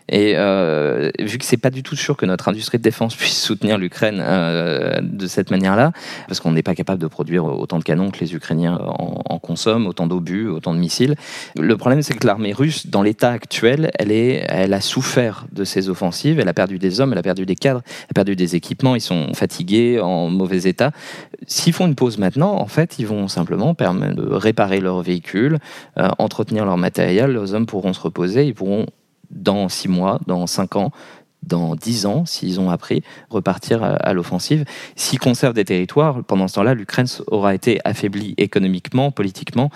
Et 0.09 0.35
euh, 0.37 1.11
vu 1.19 1.39
que 1.39 1.45
c'est 1.45 1.57
pas 1.59 1.71
du 1.71 1.83
tout 1.83 1.97
sûr 1.97 2.17
que 2.17 2.27
notre 2.27 2.49
industrie 2.49 2.79
de 2.79 2.83
défense 2.83 3.15
puisse 3.17 3.41
soutenir 3.41 3.79
l'Ukraine 3.79 4.21
euh, 4.21 5.01
de 5.03 5.27
cette 5.27 5.51
manière-là, 5.51 5.93
parce 6.27 6.41
qu'on 6.41 6.53
n'est 6.53 6.63
pas 6.63 6.75
capable 6.75 7.01
de 7.01 7.07
produire 7.07 7.45
autant 7.45 7.79
de 7.79 7.85
canons 7.85 8.11
que 8.11 8.21
les 8.21 8.35
Ukrainiens 8.35 8.79
en, 8.81 9.39
consomment, 9.39 9.87
autant 9.87 10.07
d'obus, 10.07 10.49
autant 10.49 10.75
de 10.75 10.79
missiles. 10.79 11.15
Le 11.59 11.77
problème, 11.77 12.03
c'est 12.03 12.15
que 12.15 12.27
l'armée 12.27 12.53
russe, 12.53 12.87
dans 12.89 13.03
l'état 13.03 13.31
actuel, 13.31 13.91
elle, 13.99 14.73
a 14.73 14.81
souffert 14.81 15.47
de 15.53 15.65
ces 15.65 15.89
offensives. 15.89 16.41
Elle 16.41 16.49
a 16.49 16.55
perdu 16.55 16.79
des 16.79 17.01
hommes, 17.01 17.13
elle 17.13 17.19
a 17.19 17.23
perdu 17.23 17.47
des 17.47 17.55
cadres, 17.55 17.83
elle 17.87 18.11
a 18.11 18.15
perdu 18.15 18.37
des 18.37 18.57
équipements. 18.57 18.95
Ils 18.95 19.01
sont 19.01 19.33
fatigués, 19.35 20.01
en 20.01 20.29
mauvais 20.29 20.69
état. 20.69 20.93
S'ils 21.47 21.73
font 21.73 21.87
une 21.87 21.95
pause 21.95 22.19
maintenant, 22.19 22.55
en 22.55 22.67
fait, 22.67 22.99
ils 22.99 23.07
vont 23.07 23.29
simplement 23.29 23.75
permettre 23.75 24.17
de 24.17 24.29
réparer 24.29 24.81
leurs 24.81 25.03
véhicules, 25.03 25.59
euh, 25.99 26.09
entretenir 26.19 26.65
leur 26.65 26.77
matériel. 26.77 27.33
Les 27.33 27.55
hommes 27.55 27.67
pourront 27.67 27.93
se 27.93 28.01
reposer, 28.01 28.45
ils 28.45 28.55
pourront 28.55 28.87
dans 29.31 29.69
six 29.69 29.89
mois, 29.89 30.21
dans 30.27 30.47
cinq 30.47 30.77
ans, 30.77 30.91
dans 31.43 31.75
dix 31.77 32.07
ans, 32.07 32.27
s'ils 32.27 32.61
ont 32.61 32.71
appris, 32.71 33.03
repartir 33.31 33.83
à, 33.83 34.13
l'offensive. 34.13 34.65
S'ils 34.97 35.19
conservent 35.19 35.55
des 35.55 35.65
territoires, 35.65 36.23
pendant 36.25 36.49
ce 36.49 36.55
temps-là, 36.55 36.75
l'Ukraine 36.75 37.07
aura 37.29 37.55
été 37.55 37.81
affaiblie 37.85 38.35
économiquement, 38.37 39.11
politiquement 39.11 39.71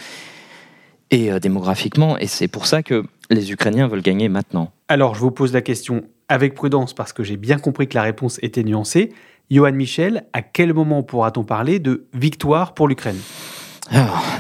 et 1.11 1.31
euh, 1.31 1.39
démographiquement. 1.39 2.19
Et 2.19 2.27
c'est 2.27 2.49
pour 2.49 2.67
ça 2.67 2.83
que 2.83 3.05
les 3.31 3.53
Ukrainiens 3.53 3.89
veulent 3.89 4.03
gagner 4.03 4.29
maintenant. 4.29 4.73
Alors, 4.89 5.15
je 5.15 5.21
vous 5.21 5.31
pose 5.31 5.53
la 5.53 5.63
question 5.63 6.05
avec 6.29 6.55
prudence 6.55 6.95
parce 6.95 7.13
que 7.13 7.23
j'ai 7.23 7.37
bien 7.37 7.59
compris 7.59 7.89
que 7.89 7.95
la 7.95 8.03
réponse 8.03 8.39
était 8.43 8.65
nuancée. 8.65 9.13
Johan 9.51 9.73
Michel, 9.73 10.25
à 10.33 10.43
quel 10.43 10.73
moment 10.73 11.03
pourra-t-on 11.03 11.45
parler 11.45 11.79
de 11.79 12.07
victoire 12.15 12.75
pour 12.75 12.89
l'Ukraine? 12.89 13.19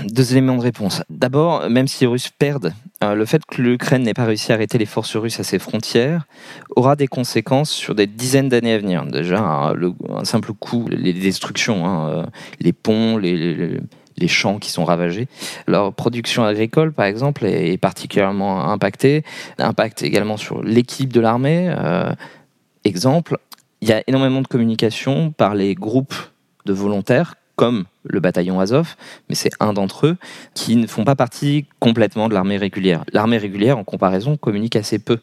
Deux 0.05 0.33
éléments 0.33 0.57
de 0.57 0.63
réponse. 0.63 1.03
D'abord, 1.11 1.69
même 1.69 1.89
si 1.89 2.05
les 2.05 2.07
Russes 2.07 2.31
perdent, 2.31 2.73
euh, 3.03 3.15
le 3.15 3.25
fait 3.25 3.43
que 3.45 3.61
l'Ukraine 3.61 4.03
n'ait 4.03 4.15
pas 4.15 4.25
réussi 4.25 4.53
à 4.53 4.55
arrêter 4.55 4.79
les 4.79 4.87
forces 4.87 5.17
russes 5.17 5.41
à 5.41 5.45
ses 5.45 5.59
frontières 5.59 6.27
aura 6.77 6.97
des 6.97 7.09
conséquences 7.09 7.71
sur 7.71 7.95
des 7.95 8.07
dizaines 8.07 8.49
d'années 8.49 8.75
à 8.75 8.79
venir. 8.79 9.05
Déjà, 9.07 9.41
un, 9.41 10.25
simple 10.25 10.53
coup, 10.53 10.87
les 10.89 11.13
destructions, 11.13 11.87
hein, 11.87 12.09
euh, 12.09 12.27
les 12.61 12.73
ponts, 12.73 13.17
les, 13.19 13.81
champs 14.29 14.61
qui 14.61 14.71
sont 14.71 14.85
ravagés. 14.85 15.27
Leur 15.67 15.93
production 15.93 16.45
agricole, 16.45 16.93
par 16.93 17.07
exemple, 17.07 17.45
est, 17.45 17.77
particulièrement 17.77 18.71
impactée. 18.71 19.25
Impact 19.59 20.05
également 20.05 20.37
sur 20.37 20.63
l'équipe 20.63 21.13
de 21.13 21.21
l'armée. 21.21 21.75
Euh, 21.77 22.13
exemple, 22.85 23.39
il 23.81 23.89
y 23.89 23.93
a 23.93 24.01
énormément 24.07 24.41
de 24.41 24.47
communication 24.47 25.33
par 25.33 25.57
les 25.57 25.75
groupes 25.75 26.15
de 26.67 26.73
volontaires 26.73 27.35
comme 27.62 27.85
le 28.02 28.19
bataillon 28.19 28.59
Azov, 28.59 28.97
mais 29.28 29.37
c'est 29.37 29.52
un 29.61 29.73
d'entre 29.73 30.09
eux, 30.09 30.16
qui 30.52 30.75
ne 30.75 30.88
font 30.88 31.04
pas 31.04 31.14
partie 31.14 31.66
complètement 31.78 32.28
de 32.28 32.35
l'armée 32.35 32.57
régulière. 32.57 33.04
L'armée 33.12 33.38
régulière, 33.38 33.78
en 33.78 33.85
comparaison, 33.85 34.37
communique 34.37 34.75
assez 34.75 34.99
peu 34.99 35.21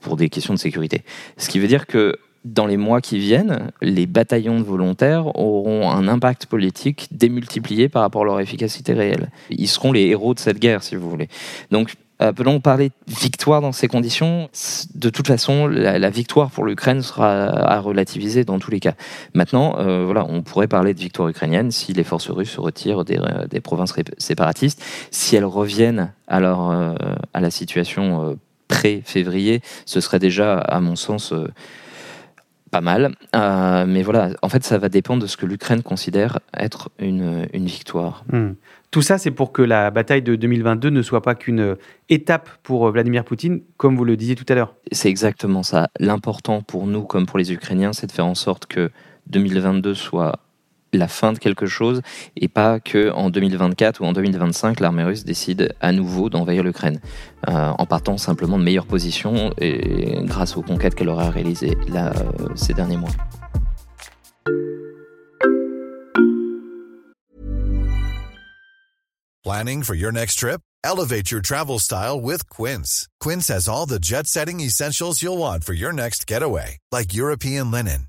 pour 0.00 0.16
des 0.16 0.30
questions 0.30 0.54
de 0.54 0.58
sécurité. 0.58 1.02
Ce 1.36 1.50
qui 1.50 1.58
veut 1.58 1.66
dire 1.66 1.86
que 1.86 2.16
dans 2.46 2.64
les 2.64 2.78
mois 2.78 3.02
qui 3.02 3.18
viennent, 3.18 3.70
les 3.82 4.06
bataillons 4.06 4.60
de 4.60 4.64
volontaires 4.64 5.38
auront 5.38 5.90
un 5.90 6.08
impact 6.08 6.46
politique 6.46 7.08
démultiplié 7.10 7.90
par 7.90 8.00
rapport 8.00 8.22
à 8.22 8.24
leur 8.24 8.40
efficacité 8.40 8.94
réelle. 8.94 9.30
Ils 9.50 9.68
seront 9.68 9.92
les 9.92 10.06
héros 10.06 10.32
de 10.32 10.38
cette 10.38 10.58
guerre, 10.58 10.82
si 10.82 10.96
vous 10.96 11.10
voulez. 11.10 11.28
Donc 11.70 11.96
euh, 12.22 12.32
peut-on 12.32 12.60
parler 12.60 12.90
de 13.08 13.14
victoire 13.14 13.60
dans 13.60 13.72
ces 13.72 13.88
conditions 13.88 14.48
De 14.94 15.10
toute 15.10 15.26
façon, 15.26 15.66
la, 15.66 16.10
victoire 16.10 16.50
pour 16.50 16.64
l'Ukraine 16.64 17.02
sera 17.02 17.48
à 17.48 17.80
relativiser 17.80 18.44
dans 18.44 18.58
tous 18.58 18.70
les 18.70 18.78
cas. 18.78 18.94
Maintenant, 19.34 19.76
euh, 19.78 20.04
voilà, 20.04 20.24
on 20.28 20.42
pourrait 20.42 20.68
parler 20.68 20.94
de 20.94 21.00
victoire 21.00 21.28
ukrainienne 21.28 21.72
si 21.72 21.92
les 21.92 22.04
forces 22.04 22.30
russes 22.30 22.52
se 22.52 22.60
retirent 22.60 23.04
des, 23.04 23.18
des 23.50 23.60
provinces 23.60 23.94
séparatistes, 24.18 24.82
si 25.10 25.34
elles 25.34 25.44
reviennent 25.44 26.12
alors 26.28 26.72
à 27.32 27.40
la 27.40 27.50
situation 27.50 28.30
euh, 28.30 28.34
pré-février, 28.68 29.60
ce 29.84 30.00
serait 30.00 30.18
déjà, 30.20 30.58
à 30.58 30.80
mon 30.80 30.96
sens, 30.96 31.34
pas 32.74 32.80
mal. 32.80 33.14
mais 33.86 34.02
voilà, 34.02 34.30
en 34.42 34.48
fait, 34.48 34.64
ça 34.64 34.78
va 34.78 34.88
dépendre 34.88 35.22
de 35.22 35.28
ce 35.28 35.36
que 35.36 35.46
l'Ukraine 35.46 35.82
considère 35.82 36.40
être 36.56 36.90
une, 36.98 37.46
une 37.52 37.66
victoire. 37.66 38.24
Hmm. 38.32 38.54
Tout 38.90 39.02
ça, 39.02 39.18
c'est 39.18 39.30
pour 39.30 39.52
que 39.52 39.62
la 39.62 39.90
bataille 39.90 40.22
de 40.22 40.34
2022 40.34 40.90
ne 40.90 41.02
soit 41.02 41.22
pas 41.22 41.34
qu'une 41.34 41.76
étape 42.08 42.48
pour 42.62 42.90
Vladimir 42.90 43.24
Poutine, 43.24 43.60
comme 43.76 43.96
vous 43.96 44.04
le 44.04 44.16
disiez 44.16 44.34
tout 44.34 44.46
à 44.48 44.54
l'heure. 44.54 44.74
C'est 44.90 45.08
exactement 45.08 45.62
ça. 45.62 45.88
L'important 46.00 46.62
pour 46.62 46.86
nous, 46.86 47.02
comme 47.02 47.26
pour 47.26 47.38
les 47.38 47.52
Ukrainiens, 47.52 47.92
c'est 47.92 48.06
de 48.08 48.12
faire 48.12 48.26
en 48.26 48.34
sorte 48.34 48.66
que 48.66 48.90
2022 49.28 49.94
soit 49.94 50.40
la 50.98 51.08
fin 51.08 51.32
de 51.32 51.38
quelque 51.38 51.66
chose 51.66 52.02
et 52.36 52.48
pas 52.48 52.80
que 52.80 53.10
en 53.12 53.30
2024 53.30 54.00
ou 54.00 54.04
en 54.04 54.12
2025 54.12 54.80
l'armée 54.80 55.04
russe 55.04 55.24
décide 55.24 55.74
à 55.80 55.92
nouveau 55.92 56.30
d'envahir 56.30 56.62
l'Ukraine 56.62 57.00
euh, 57.48 57.70
en 57.76 57.86
partant 57.86 58.16
simplement 58.16 58.58
de 58.58 58.64
meilleures 58.64 58.86
positions 58.86 59.52
et 59.58 60.18
grâce 60.22 60.56
aux 60.56 60.62
conquêtes 60.62 60.94
qu'elle 60.94 61.08
aura 61.08 61.30
réalisées 61.30 61.76
euh, 61.94 62.10
ces 62.54 62.74
derniers 62.74 62.96
mois. 62.96 63.10
Planning 69.44 69.82
for 69.82 69.94
your 69.94 70.10
next 70.10 70.38
trip? 70.38 70.62
Elevate 70.84 71.30
your 71.30 71.40
travel 71.40 71.78
style 71.78 72.20
with 72.20 72.48
Quince. 72.48 73.08
Quince 73.20 73.48
has 73.48 73.68
all 73.68 73.86
the 73.86 73.98
jet 73.98 74.26
setting 74.26 74.60
essentials 74.60 75.22
you'll 75.22 75.38
want 75.38 75.64
for 75.64 75.72
your 75.72 75.92
next 75.92 76.26
getaway, 76.26 76.78
like 76.92 77.14
European 77.14 77.70
linen, 77.70 78.08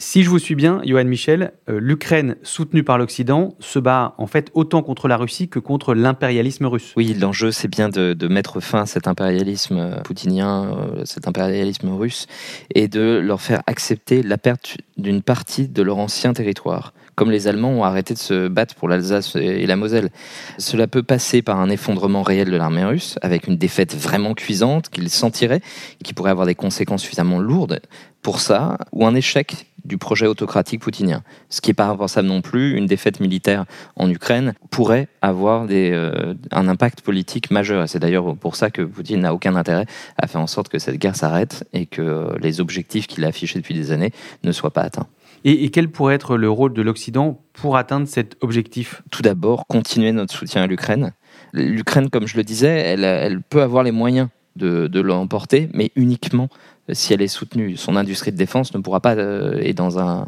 Si 0.00 0.22
je 0.22 0.30
vous 0.30 0.38
suis 0.38 0.54
bien, 0.54 0.80
Johan 0.84 1.06
Michel, 1.06 1.54
euh, 1.68 1.80
l'Ukraine, 1.80 2.36
soutenue 2.44 2.84
par 2.84 2.98
l'Occident, 2.98 3.56
se 3.58 3.80
bat 3.80 4.14
en 4.18 4.28
fait 4.28 4.48
autant 4.54 4.80
contre 4.80 5.08
la 5.08 5.16
Russie 5.16 5.48
que 5.48 5.58
contre 5.58 5.92
l'impérialisme 5.92 6.66
russe. 6.66 6.92
Oui, 6.96 7.14
l'enjeu, 7.14 7.50
c'est 7.50 7.66
bien 7.66 7.88
de, 7.88 8.28
mettre 8.28 8.60
fin 8.60 8.82
à 8.82 8.86
cet 8.86 9.08
impérialisme 9.08 9.76
euh, 9.76 10.00
poutinien, 10.02 10.70
euh, 10.72 11.04
cet 11.04 11.26
impérialisme 11.26 11.88
russe, 11.88 12.28
et 12.76 12.86
de 12.86 13.18
leur 13.18 13.40
faire 13.40 13.64
accepter 13.66 14.22
la 14.22 14.38
perte 14.38 14.76
d'une 14.98 15.20
partie 15.20 15.66
de 15.66 15.82
leur 15.82 15.98
ancien 15.98 16.32
territoire 16.32 16.94
comme 17.18 17.32
les 17.32 17.48
Allemands 17.48 17.72
ont 17.72 17.82
arrêté 17.82 18.14
de 18.14 18.18
se 18.18 18.46
battre 18.46 18.76
pour 18.76 18.88
l'Alsace 18.88 19.34
et 19.34 19.66
la 19.66 19.74
Moselle. 19.74 20.10
Cela 20.56 20.86
peut 20.86 21.02
passer 21.02 21.42
par 21.42 21.58
un 21.58 21.68
effondrement 21.68 22.22
réel 22.22 22.48
de 22.48 22.56
l'armée 22.56 22.84
russe, 22.84 23.18
avec 23.22 23.48
une 23.48 23.56
défaite 23.56 23.96
vraiment 23.96 24.34
cuisante 24.34 24.88
qu'ils 24.88 25.10
sentiraient, 25.10 25.60
qui 26.04 26.14
pourrait 26.14 26.30
avoir 26.30 26.46
des 26.46 26.54
conséquences 26.54 27.02
suffisamment 27.02 27.40
lourdes 27.40 27.80
pour 28.22 28.38
ça, 28.38 28.78
ou 28.92 29.04
un 29.04 29.16
échec 29.16 29.66
du 29.84 29.98
projet 29.98 30.26
autocratique 30.28 30.80
poutinien. 30.80 31.24
Ce 31.48 31.60
qui 31.60 31.70
n'est 31.70 31.74
pas 31.74 31.86
impensable 31.86 32.28
non 32.28 32.40
plus, 32.40 32.76
une 32.76 32.86
défaite 32.86 33.18
militaire 33.18 33.64
en 33.96 34.08
Ukraine 34.08 34.54
pourrait 34.70 35.08
avoir 35.20 35.66
euh, 35.68 36.34
un 36.52 36.68
impact 36.68 37.00
politique 37.00 37.50
majeur. 37.50 37.88
C'est 37.88 37.98
d'ailleurs 37.98 38.36
pour 38.36 38.54
ça 38.54 38.70
que 38.70 38.82
Poutine 38.82 39.22
n'a 39.22 39.34
aucun 39.34 39.56
intérêt 39.56 39.86
à 40.18 40.28
faire 40.28 40.40
en 40.40 40.46
sorte 40.46 40.68
que 40.68 40.78
cette 40.78 40.98
guerre 40.98 41.16
s'arrête 41.16 41.66
et 41.72 41.86
que 41.86 42.36
les 42.40 42.60
objectifs 42.60 43.08
qu'il 43.08 43.24
a 43.24 43.28
affichés 43.28 43.58
depuis 43.58 43.74
des 43.74 43.90
années 43.90 44.12
ne 44.44 44.52
soient 44.52 44.72
pas 44.72 44.82
atteints. 44.82 45.08
Et, 45.44 45.70
quel 45.70 45.88
pourrait 45.88 46.14
être 46.14 46.36
le 46.36 46.50
rôle 46.50 46.72
de 46.72 46.82
l'Occident 46.82 47.40
pour 47.52 47.76
atteindre 47.76 48.08
cet 48.08 48.36
objectif? 48.40 49.02
Tout 49.10 49.22
d'abord, 49.22 49.66
continuer 49.66 50.12
notre 50.12 50.34
soutien 50.34 50.62
à 50.62 50.66
l'Ukraine. 50.66 51.12
L'Ukraine, 51.52 52.10
comme 52.10 52.26
je 52.26 52.36
le 52.36 52.44
disais, 52.44 52.68
elle, 52.68 53.40
peut 53.42 53.62
avoir 53.62 53.82
les 53.82 53.92
moyens 53.92 54.28
de, 54.56 55.00
l'emporter, 55.00 55.68
mais 55.72 55.90
uniquement 55.94 56.48
si 56.92 57.12
elle 57.12 57.22
est 57.22 57.28
soutenue. 57.28 57.76
Son 57.76 57.96
industrie 57.96 58.32
de 58.32 58.36
défense 58.36 58.74
ne 58.74 58.80
pourra 58.80 59.00
pas 59.00 59.14
euh, 59.14 59.58
est 59.60 59.74
dans 59.74 59.98
un 59.98 60.24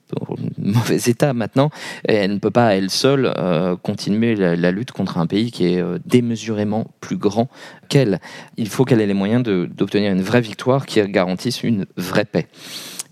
mauvais 0.58 0.96
état 1.06 1.34
maintenant, 1.34 1.70
et 2.08 2.14
elle 2.14 2.32
ne 2.32 2.38
peut 2.38 2.50
pas 2.50 2.74
elle 2.74 2.88
seule 2.88 3.30
euh, 3.36 3.76
continuer 3.76 4.34
la, 4.34 4.70
lutte 4.70 4.90
contre 4.90 5.18
un 5.18 5.26
pays 5.26 5.50
qui 5.50 5.66
est 5.66 5.82
euh, 5.82 5.98
démesurément 6.06 6.86
plus 7.00 7.18
grand 7.18 7.48
qu'elle. 7.90 8.20
Il 8.56 8.70
faut 8.70 8.86
qu'elle 8.86 9.02
ait 9.02 9.06
les 9.06 9.14
moyens 9.14 9.42
d'obtenir 9.42 10.10
une 10.10 10.22
vraie 10.22 10.40
victoire 10.40 10.86
qui 10.86 11.00
garantisse 11.02 11.62
une 11.62 11.84
vraie 11.96 12.24
paix. 12.24 12.48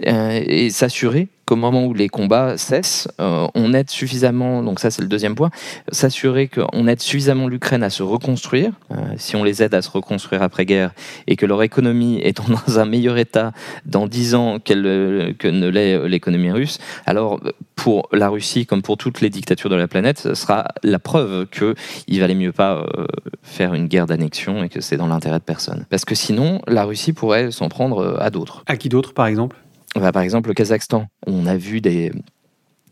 et 0.01 0.71
s'assurer 0.71 1.29
qu'au 1.47 1.57
moment 1.57 1.87
où 1.87 1.95
les 1.95 2.09
combats 2.09 2.59
cessent, 2.59 3.09
euh, 3.21 3.47
on 3.55 3.73
aide 3.73 3.89
suffisamment, 3.89 4.63
donc 4.63 4.81
ça 4.81 4.91
c'est 4.91 5.03
le 5.03 5.09
deuxième 5.09 5.35
point, 5.35 5.51
s'assurer 5.91 6.49
qu'on 6.49 6.89
aide 6.89 7.01
suffisamment 7.01 7.47
l'Ukraine 7.47 7.85
à 7.85 7.91
se 7.91 8.03
reconstruire, 8.03 8.73
euh, 8.91 8.97
si 9.17 9.37
on 9.37 9.45
les 9.45 9.63
aide 9.63 9.75
à 9.75 9.81
se 9.81 9.91
reconstruire 9.91 10.43
après-guerre, 10.43 10.93
et 11.29 11.37
que 11.37 11.47
leur 11.47 11.63
économie 11.63 12.21
est 12.23 12.37
dans 12.37 12.79
un 12.79 12.85
meilleur 12.85 13.17
état 13.17 13.53
dans 13.85 14.07
dix 14.07 14.35
ans 14.35 14.59
que 14.59 14.75
ne 14.75 15.69
l'est 15.69 16.09
l'économie 16.09 16.51
russe, 16.51 16.79
alors 17.07 17.41
pour 17.77 18.09
la 18.13 18.29
Russie, 18.29 18.67
comme 18.67 18.83
pour 18.83 18.97
toutes 18.97 19.21
les 19.21 19.31
dictatures 19.31 19.71
de 19.71 19.77
la 19.77 19.87
planète, 19.87 20.19
ce 20.19 20.35
sera 20.35 20.67
la 20.83 20.99
preuve 20.99 21.47
qu'il 21.47 22.21
valait 22.21 22.35
mieux 22.35 22.53
pas 22.53 22.79
euh, 22.79 23.07
faire 23.43 23.75
une 23.75 23.87
guerre 23.87 24.07
d'annexion 24.07 24.65
et 24.65 24.69
que 24.69 24.81
c'est 24.81 24.97
dans 24.97 25.07
l'intérêt 25.07 25.39
de 25.39 25.45
personne. 25.45 25.87
Parce 25.91 26.05
que 26.05 26.17
sinon, 26.17 26.61
la 26.67 26.85
Russie 26.85 27.13
pourrait 27.13 27.53
s'en 27.53 27.69
prendre 27.69 28.17
à 28.19 28.31
d'autres. 28.31 28.65
À 28.67 28.77
qui 28.77 28.89
d'autres, 28.89 29.15
par 29.15 29.27
exemple? 29.27 29.57
Bah, 30.01 30.13
par 30.13 30.23
exemple, 30.23 30.49
le 30.49 30.55
Kazakhstan. 30.55 31.07
On 31.27 31.47
a 31.47 31.57
vu 31.57 31.81
des, 31.81 32.13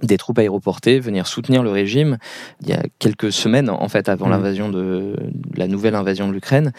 des 0.02 0.16
troupes 0.16 0.38
aéroportées 0.38 0.98
venir 1.00 1.26
soutenir 1.26 1.62
le 1.62 1.70
régime 1.70 2.18
il 2.62 2.68
y 2.68 2.72
a 2.72 2.82
quelques 2.98 3.32
semaines, 3.32 3.70
en 3.70 3.88
fait, 3.88 4.08
avant 4.08 4.26
mmh. 4.26 4.30
l'invasion 4.30 4.68
de 4.68 5.16
la 5.56 5.66
nouvelle 5.68 5.94
invasion 5.94 6.28
de 6.28 6.32
l'Ukraine. 6.32 6.72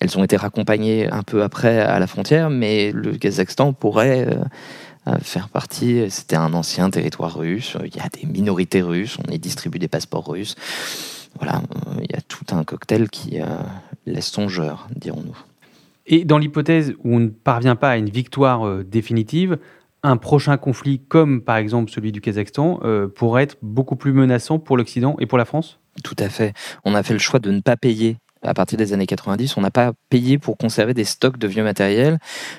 Elles 0.00 0.18
ont 0.18 0.24
été 0.24 0.36
raccompagnées 0.36 1.10
un 1.10 1.22
peu 1.22 1.42
après 1.42 1.80
à 1.80 1.98
la 1.98 2.06
frontière, 2.06 2.50
mais 2.50 2.92
le 2.92 3.16
Kazakhstan 3.16 3.72
pourrait 3.72 4.28
euh, 5.08 5.18
faire 5.22 5.48
partie. 5.48 6.10
C'était 6.10 6.36
un 6.36 6.52
ancien 6.54 6.90
territoire 6.90 7.38
russe. 7.38 7.76
Il 7.84 7.96
y 7.96 8.00
a 8.00 8.08
des 8.08 8.26
minorités 8.26 8.82
russes. 8.82 9.16
On 9.26 9.30
y 9.32 9.38
distribue 9.38 9.78
des 9.78 9.88
passeports 9.88 10.28
russes. 10.28 10.54
Voilà, 11.38 11.62
il 12.02 12.10
y 12.10 12.16
a 12.16 12.20
tout 12.22 12.44
un 12.50 12.64
cocktail 12.64 13.08
qui 13.10 13.40
euh, 13.40 13.46
laisse 14.06 14.26
songeur, 14.26 14.88
dirons-nous. 14.96 15.36
Et 16.10 16.24
dans 16.24 16.38
l'hypothèse 16.38 16.94
où 17.04 17.14
on 17.14 17.20
ne 17.20 17.28
parvient 17.28 17.76
pas 17.76 17.90
à 17.90 17.96
une 17.98 18.08
victoire 18.08 18.66
euh, 18.66 18.82
définitive, 18.82 19.58
un 20.02 20.16
prochain 20.16 20.56
conflit 20.56 21.00
comme 21.06 21.42
par 21.42 21.56
exemple 21.56 21.90
celui 21.90 22.12
du 22.12 22.22
Kazakhstan 22.22 22.80
euh, 22.82 23.08
pourrait 23.08 23.42
être 23.42 23.58
beaucoup 23.60 23.94
plus 23.94 24.12
menaçant 24.12 24.58
pour 24.58 24.78
l'Occident 24.78 25.16
et 25.18 25.26
pour 25.26 25.36
la 25.36 25.44
France? 25.44 25.80
Tout 26.02 26.16
à 26.18 26.28
fait. 26.30 26.54
On 26.84 26.94
a 26.94 27.02
fait 27.02 27.12
le 27.12 27.18
choix 27.18 27.40
de 27.40 27.50
ne 27.50 27.60
pas 27.60 27.76
payer 27.76 28.16
à 28.42 28.54
partir 28.54 28.78
des 28.78 28.92
années 28.92 29.06
90, 29.06 29.56
on 29.56 29.60
n'a 29.60 29.70
pas 29.70 29.92
payé 30.10 30.38
pour 30.38 30.56
conserver 30.56 30.94
des 30.94 31.04
stocks 31.04 31.38
de 31.38 31.48
vieux 31.48 31.64
matériels 31.64 32.18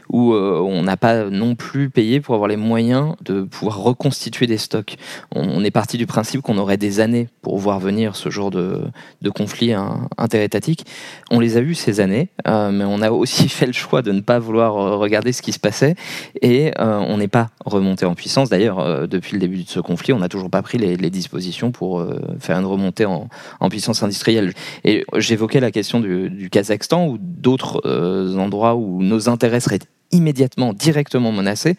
ou 0.10 0.34
euh, 0.34 0.60
on 0.60 0.84
n'a 0.84 0.98
pas 0.98 1.26
non 1.30 1.56
plus 1.56 1.90
payé 1.90 2.20
pour 2.20 2.36
avoir 2.36 2.48
les 2.48 2.58
moyens 2.58 3.16
de 3.24 3.44
pouvoir 3.44 3.80
reconstituer 3.80 4.48
des 4.48 4.58
stocks. 4.58 4.98
On, 5.34 5.64
est 5.64 5.72
parti 5.72 5.98
du 5.98 6.06
principe 6.06 6.42
qu'on 6.42 6.58
aurait 6.58 6.78
des 6.78 7.00
années 7.00 7.28
pour 7.42 7.58
voir 7.58 7.80
venir 7.80 8.16
ce 8.16 8.30
genre 8.30 8.50
de, 8.50 8.82
de 9.22 9.30
conflit 9.30 9.74
interétatique. 10.18 10.86
On 11.32 11.40
les 11.40 11.58
a 11.58 11.62
eus 11.62 11.76
ces 11.76 12.00
années, 12.00 12.30
euh, 12.48 12.72
mais 12.72 12.86
on 12.86 13.02
a 13.02 13.12
aussi 13.12 13.50
fait 13.50 13.66
le 13.66 13.74
choix 13.74 14.02
de 14.02 14.12
ne 14.12 14.22
pas 14.22 14.40
vouloir 14.40 14.78
euh, 14.78 14.96
regarder 14.98 15.32
ce 15.32 15.42
qui 15.42 15.54
se 15.54 15.60
passait 15.60 15.96
et 16.42 16.72
on 16.78 17.18
n'est 17.18 17.28
pas 17.28 17.50
remonté 17.66 18.06
en 18.06 18.16
puissance. 18.16 18.50
D'ailleurs, 18.50 19.08
depuis 19.08 19.34
le 19.34 19.40
début 19.40 19.64
de 19.64 19.70
ce 19.70 19.80
conflit, 19.80 20.14
on 20.14 20.20
n'a 20.20 20.30
toujours 20.30 20.50
pas 20.50 20.62
pris 20.62 20.78
les, 20.78 21.10
dispositions 21.10 21.72
pour 21.72 22.06
faire 22.40 22.58
une 22.58 22.66
remontée 22.66 23.06
en, 23.06 23.30
en 23.60 23.70
puissance 23.70 24.04
industrielle. 24.04 24.54
Et 24.84 25.06
j'évoquais 25.18 25.60
la 25.60 25.69
la 25.70 25.72
question 25.72 26.00
du, 26.00 26.50
Kazakhstan 26.50 27.06
ou 27.06 27.20
d'autres 27.20 27.84
euh, 27.86 28.36
endroits 28.38 28.74
où 28.74 29.04
nos 29.04 29.30
intérêts 29.30 29.60
seraient 29.60 29.78
immédiatement, 30.12 30.74
directement 30.74 31.32
menacés. 31.32 31.78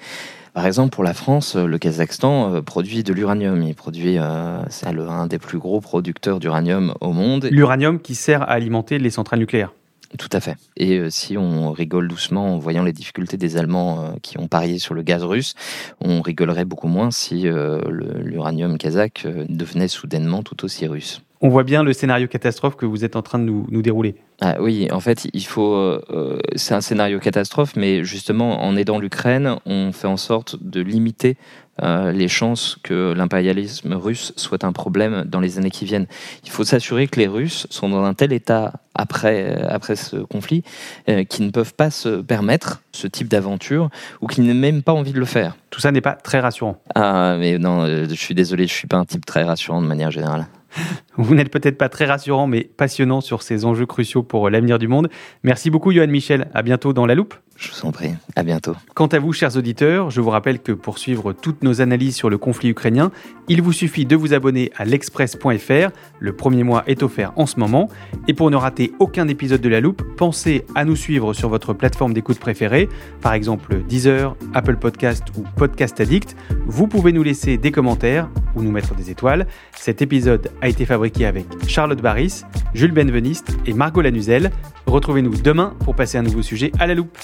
Par 0.54 0.64
exemple, 0.64 0.94
pour 0.94 1.02
la 1.02 1.12
France, 1.12 1.56
le 1.56 1.76
Kazakhstan 1.76 2.54
euh, 2.54 2.62
produit 2.62 3.02
de 3.02 3.12
l'uranium. 3.12 3.60
Il 3.64 3.74
produit, 3.74 4.16
euh, 4.18 4.62
c'est 4.68 4.86
un 4.86 5.26
des 5.26 5.40
plus 5.40 5.58
gros 5.58 5.80
producteurs 5.80 6.38
d'uranium 6.38 6.94
au 7.00 7.12
monde. 7.12 7.48
L'uranium 7.50 8.00
qui 8.00 8.14
sert 8.14 8.42
à 8.42 8.52
alimenter 8.52 9.00
les 9.00 9.10
centrales 9.10 9.40
nucléaires. 9.40 9.72
Tout 10.16 10.28
à 10.32 10.38
fait. 10.38 10.54
Et 10.76 11.10
si 11.10 11.36
on 11.36 11.72
rigole 11.72 12.06
doucement 12.06 12.54
en 12.54 12.58
voyant 12.58 12.84
les 12.84 12.92
difficultés 12.92 13.38
des 13.38 13.56
Allemands 13.56 14.14
qui 14.22 14.38
ont 14.38 14.46
parié 14.46 14.78
sur 14.78 14.94
le 14.94 15.02
gaz 15.02 15.24
russe, 15.24 15.54
on 16.00 16.20
rigolerait 16.20 16.64
beaucoup 16.64 16.88
moins 16.88 17.10
si 17.10 17.46
l'uranium 17.48 18.76
kazakh 18.76 19.26
devenait 19.48 19.86
soudainement 19.86 20.42
tout 20.42 20.64
aussi 20.64 20.88
russe. 20.88 21.22
On 21.42 21.48
voit 21.48 21.64
bien 21.64 21.82
le 21.82 21.94
scénario 21.94 22.28
catastrophe 22.28 22.76
que 22.76 22.84
vous 22.84 23.02
êtes 23.02 23.16
en 23.16 23.22
train 23.22 23.38
de 23.38 23.44
nous, 23.44 23.82
dérouler. 23.82 24.14
Ah, 24.42 24.56
oui, 24.60 24.88
en 24.92 25.00
fait, 25.00 25.26
il 25.32 25.46
faut. 25.46 25.72
Euh, 25.74 26.38
c'est 26.54 26.74
un 26.74 26.82
scénario 26.82 27.18
catastrophe, 27.18 27.76
mais 27.76 28.04
justement, 28.04 28.62
en 28.62 28.76
aidant 28.76 28.98
l'Ukraine, 28.98 29.56
on 29.64 29.90
fait 29.92 30.06
en 30.06 30.18
sorte 30.18 30.62
de 30.62 30.82
limiter 30.82 31.38
euh, 31.82 32.12
les 32.12 32.28
chances 32.28 32.76
que 32.82 33.14
l'impérialisme 33.14 33.94
russe 33.94 34.34
soit 34.36 34.64
un 34.64 34.72
problème 34.72 35.24
dans 35.26 35.40
les 35.40 35.56
années 35.56 35.70
qui 35.70 35.86
viennent. 35.86 36.08
Il 36.44 36.50
faut 36.50 36.64
s'assurer 36.64 37.06
que 37.06 37.18
les 37.18 37.26
Russes 37.26 37.66
sont 37.70 37.88
dans 37.88 38.04
un 38.04 38.12
tel 38.12 38.34
état 38.34 38.74
après, 38.94 39.62
après 39.62 39.96
ce 39.96 40.16
conflit 40.16 40.62
euh, 41.08 41.24
qu'ils 41.24 41.46
ne 41.46 41.50
peuvent 41.50 41.74
pas 41.74 41.90
se 41.90 42.20
permettre 42.20 42.82
ce 42.92 43.06
type 43.06 43.28
d'aventure 43.28 43.88
ou 44.20 44.26
qu'ils 44.26 44.44
n'ont 44.44 44.52
même 44.52 44.82
pas 44.82 44.92
envie 44.92 45.12
de 45.12 45.18
le 45.18 45.24
faire. 45.24 45.56
Tout 45.70 45.80
ça 45.80 45.90
n'est 45.90 46.02
pas 46.02 46.16
très 46.16 46.40
rassurant. 46.40 46.76
Ah, 46.94 47.36
mais 47.38 47.56
non, 47.56 47.86
je 47.86 48.14
suis 48.14 48.34
désolé, 48.34 48.66
je 48.66 48.74
suis 48.74 48.88
pas 48.88 48.98
un 48.98 49.06
type 49.06 49.24
très 49.24 49.44
rassurant 49.44 49.80
de 49.80 49.86
manière 49.86 50.10
générale. 50.10 50.48
Vous 51.16 51.34
n'êtes 51.34 51.50
peut-être 51.50 51.76
pas 51.76 51.88
très 51.88 52.06
rassurant, 52.06 52.46
mais 52.46 52.64
passionnant 52.64 53.20
sur 53.20 53.42
ces 53.42 53.64
enjeux 53.64 53.86
cruciaux 53.86 54.22
pour 54.22 54.48
l'avenir 54.48 54.78
du 54.78 54.88
monde. 54.88 55.08
Merci 55.42 55.70
beaucoup, 55.70 55.92
Johan 55.92 56.06
Michel. 56.06 56.48
À 56.54 56.62
bientôt 56.62 56.92
dans 56.92 57.06
La 57.06 57.14
Loupe. 57.14 57.34
Je 57.60 57.68
vous 57.70 57.86
en 57.86 57.92
prie. 57.92 58.12
À 58.36 58.42
bientôt. 58.42 58.74
Quant 58.94 59.08
à 59.08 59.18
vous, 59.18 59.34
chers 59.34 59.54
auditeurs, 59.58 60.10
je 60.10 60.22
vous 60.22 60.30
rappelle 60.30 60.60
que 60.60 60.72
pour 60.72 60.96
suivre 60.96 61.34
toutes 61.34 61.62
nos 61.62 61.82
analyses 61.82 62.16
sur 62.16 62.30
le 62.30 62.38
conflit 62.38 62.70
ukrainien, 62.70 63.10
il 63.48 63.60
vous 63.60 63.72
suffit 63.72 64.06
de 64.06 64.16
vous 64.16 64.32
abonner 64.32 64.72
à 64.76 64.86
l'express.fr. 64.86 65.90
Le 66.20 66.32
premier 66.32 66.62
mois 66.62 66.84
est 66.86 67.02
offert 67.02 67.34
en 67.36 67.44
ce 67.44 67.60
moment. 67.60 67.90
Et 68.28 68.32
pour 68.32 68.50
ne 68.50 68.56
rater 68.56 68.92
aucun 68.98 69.28
épisode 69.28 69.60
de 69.60 69.68
La 69.68 69.80
Loupe, 69.80 70.02
pensez 70.16 70.64
à 70.74 70.86
nous 70.86 70.96
suivre 70.96 71.34
sur 71.34 71.50
votre 71.50 71.74
plateforme 71.74 72.14
d'écoute 72.14 72.38
préférée, 72.38 72.88
par 73.20 73.34
exemple 73.34 73.82
Deezer, 73.86 74.36
Apple 74.54 74.76
Podcast 74.76 75.24
ou 75.36 75.42
Podcast 75.56 76.00
Addict. 76.00 76.36
Vous 76.64 76.86
pouvez 76.86 77.12
nous 77.12 77.22
laisser 77.22 77.58
des 77.58 77.72
commentaires 77.72 78.30
ou 78.56 78.62
nous 78.62 78.72
mettre 78.72 78.94
des 78.94 79.10
étoiles. 79.10 79.46
Cet 79.76 80.00
épisode 80.00 80.50
a 80.62 80.68
été 80.68 80.86
avec 81.02 81.46
Charlotte 81.66 82.00
Baris, 82.00 82.42
Jules 82.74 82.92
Benveniste 82.92 83.56
et 83.66 83.72
Margot 83.72 84.02
Lanuzel. 84.02 84.50
Retrouvez-nous 84.86 85.36
demain 85.42 85.74
pour 85.84 85.94
passer 85.94 86.18
un 86.18 86.22
nouveau 86.22 86.42
sujet 86.42 86.72
à 86.78 86.86
la 86.86 86.94
loupe. 86.94 87.16